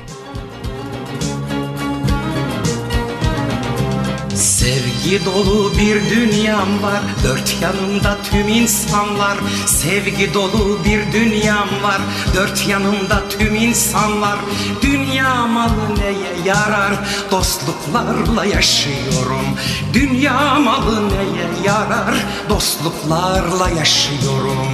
Sevgi 4.68 5.24
dolu 5.24 5.72
bir 5.78 6.10
dünyam 6.10 6.82
var. 6.82 7.00
Dört 7.24 7.56
yanımda 7.62 8.16
tüm 8.30 8.48
insanlar. 8.48 9.38
Sevgi 9.66 10.34
dolu 10.34 10.78
bir 10.84 11.12
dünyam 11.12 11.68
var. 11.82 12.00
Dört 12.34 12.68
yanımda 12.68 13.28
tüm 13.28 13.54
insanlar. 13.54 14.38
Dünya 14.82 15.46
malı 15.46 15.96
neye 15.98 16.48
yarar? 16.48 16.92
Dostluklarla 17.30 18.44
yaşıyorum. 18.44 19.46
Dünya 19.92 20.54
malı 20.54 21.08
neye 21.08 21.48
yarar? 21.66 22.14
Dostluklarla 22.48 23.68
yaşıyorum. 23.68 24.72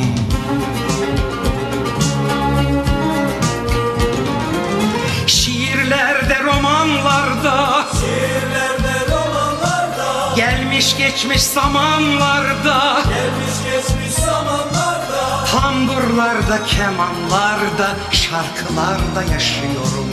Şiirlerde, 5.26 6.42
romanlarda. 6.44 7.84
romanlarda 7.84 8.43
Gelmiş 10.74 10.96
geçmiş 10.98 11.42
zamanlarda. 11.42 13.02
Gelmiş 13.04 13.54
geçmiş 13.64 14.14
zamanlarda. 14.14 15.44
Tamburlarda, 15.52 16.64
kemanlarda, 16.66 17.96
şarkılarda 18.10 19.32
yaşıyorum 19.32 20.03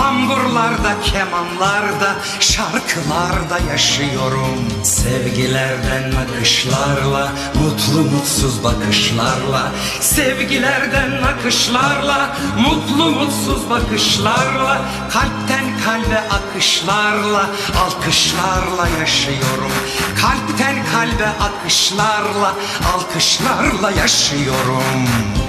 Tamburlarda, 0.00 1.00
kemanlarda, 1.04 2.14
şarkılarda 2.40 3.58
yaşıyorum. 3.70 4.68
Sevgilerden 4.84 6.12
akışlarla, 6.12 7.32
mutlu 7.54 8.10
mutsuz 8.10 8.64
bakışlarla. 8.64 9.72
Sevgilerden 10.00 11.22
akışlarla, 11.22 12.36
mutlu 12.58 13.10
mutsuz 13.10 13.70
bakışlarla. 13.70 14.80
Kalpten 15.12 15.64
kalbe 15.84 16.20
akışlarla, 16.30 17.46
alkışlarla 17.84 18.88
yaşıyorum. 19.00 19.72
Kalpten 20.20 20.76
kalbe 20.92 21.28
akışlarla, 21.28 22.54
alkışlarla 22.94 23.90
yaşıyorum 23.90 25.39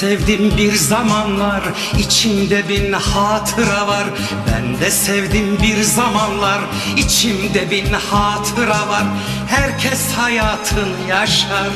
sevdim 0.00 0.56
bir 0.56 0.74
zamanlar 0.74 1.62
içimde 1.98 2.68
bin 2.68 2.92
hatıra 2.92 3.88
var. 3.88 4.04
Ben 4.46 4.80
de 4.80 4.90
sevdim 4.90 5.58
bir 5.62 5.82
zamanlar 5.82 6.60
içimde 6.96 7.70
bin 7.70 7.92
hatıra 7.92 8.88
var. 8.88 9.04
Herkes 9.48 10.12
hayatını 10.12 11.08
yaşar 11.08 11.68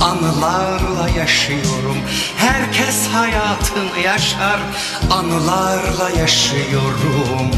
anılarla 0.00 1.08
yaşıyorum. 1.18 1.96
Herkes 2.36 3.08
hayatını 3.12 3.98
yaşar 4.04 4.60
anılarla 5.10 6.10
yaşıyorum. 6.18 7.50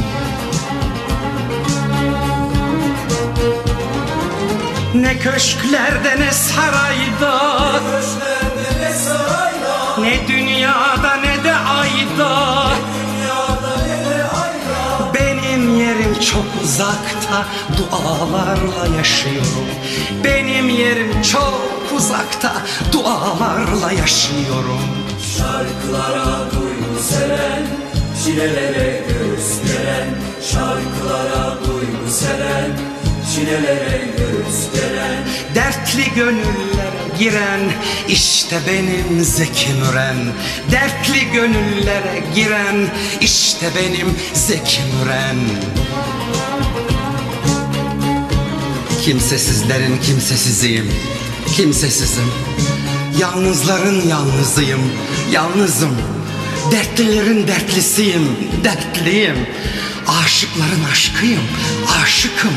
Ne 4.95 5.19
köşklerde 5.19 6.21
ne 6.21 6.33
sarayda 6.33 7.61
Köşklerde 7.91 8.85
ne 8.85 8.93
sarayda 8.93 9.52
Ne 10.03 10.29
dünyada 10.29 11.17
ne 11.17 11.45
de 11.45 11.55
ayda. 11.55 12.69
Benim 15.15 15.79
yerim 15.81 16.15
çok 16.21 16.45
uzakta 16.65 17.47
Dualarla 17.79 18.97
yaşıyorum. 18.97 19.69
Benim 20.25 20.69
yerim 20.69 21.23
çok 21.23 21.63
uzakta 21.97 22.53
Dualarla 22.93 23.93
yaşıyorum. 23.93 24.81
Şarkılara 25.39 26.51
duygu 26.53 27.03
seren 27.03 27.67
Çilelere 28.25 29.05
göğüs 29.09 29.63
geren 29.67 30.09
Şarkılara 30.51 31.57
duygu 31.67 32.11
seren 32.11 32.92
Çilelere 33.35 34.09
göğüs 34.19 34.73
geren 34.75 35.25
Dertli 35.55 36.15
gönüllere 36.15 37.19
giren 37.19 37.61
işte 38.09 38.61
benim 38.67 39.25
Zeki 39.25 39.69
Müren. 39.73 40.17
Dertli 40.73 41.33
gönüllere 41.33 42.23
giren 42.35 42.89
işte 43.21 43.67
benim 43.77 44.17
Zeki 44.35 44.81
Müren. 44.83 45.37
Kimsesizlerin 49.05 49.99
kimsesiziyim 49.99 50.93
Kimsesizim. 51.57 52.33
Yalnızların 53.21 54.09
yalnızıyım 54.09 54.93
Yalnızım. 55.31 55.97
Dertlilerin 56.73 57.49
dertlisiyim 57.49 58.37
Dertliyim. 58.65 59.47
Aşıkların 60.07 60.85
aşkıyım 60.93 61.43
Aşıkım 62.03 62.53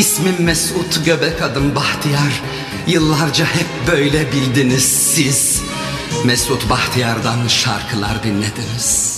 İsmim 0.00 0.42
Mesut 0.42 1.04
Göbek 1.04 1.42
adım 1.42 1.74
Bahtiyar. 1.74 2.42
Yıllarca 2.86 3.44
hep 3.44 3.66
böyle 3.86 4.32
bildiniz 4.32 4.84
siz. 4.84 5.62
Mesut 6.24 6.70
Bahtiyar'dan 6.70 7.48
şarkılar 7.48 8.22
dinlediniz 8.22 9.09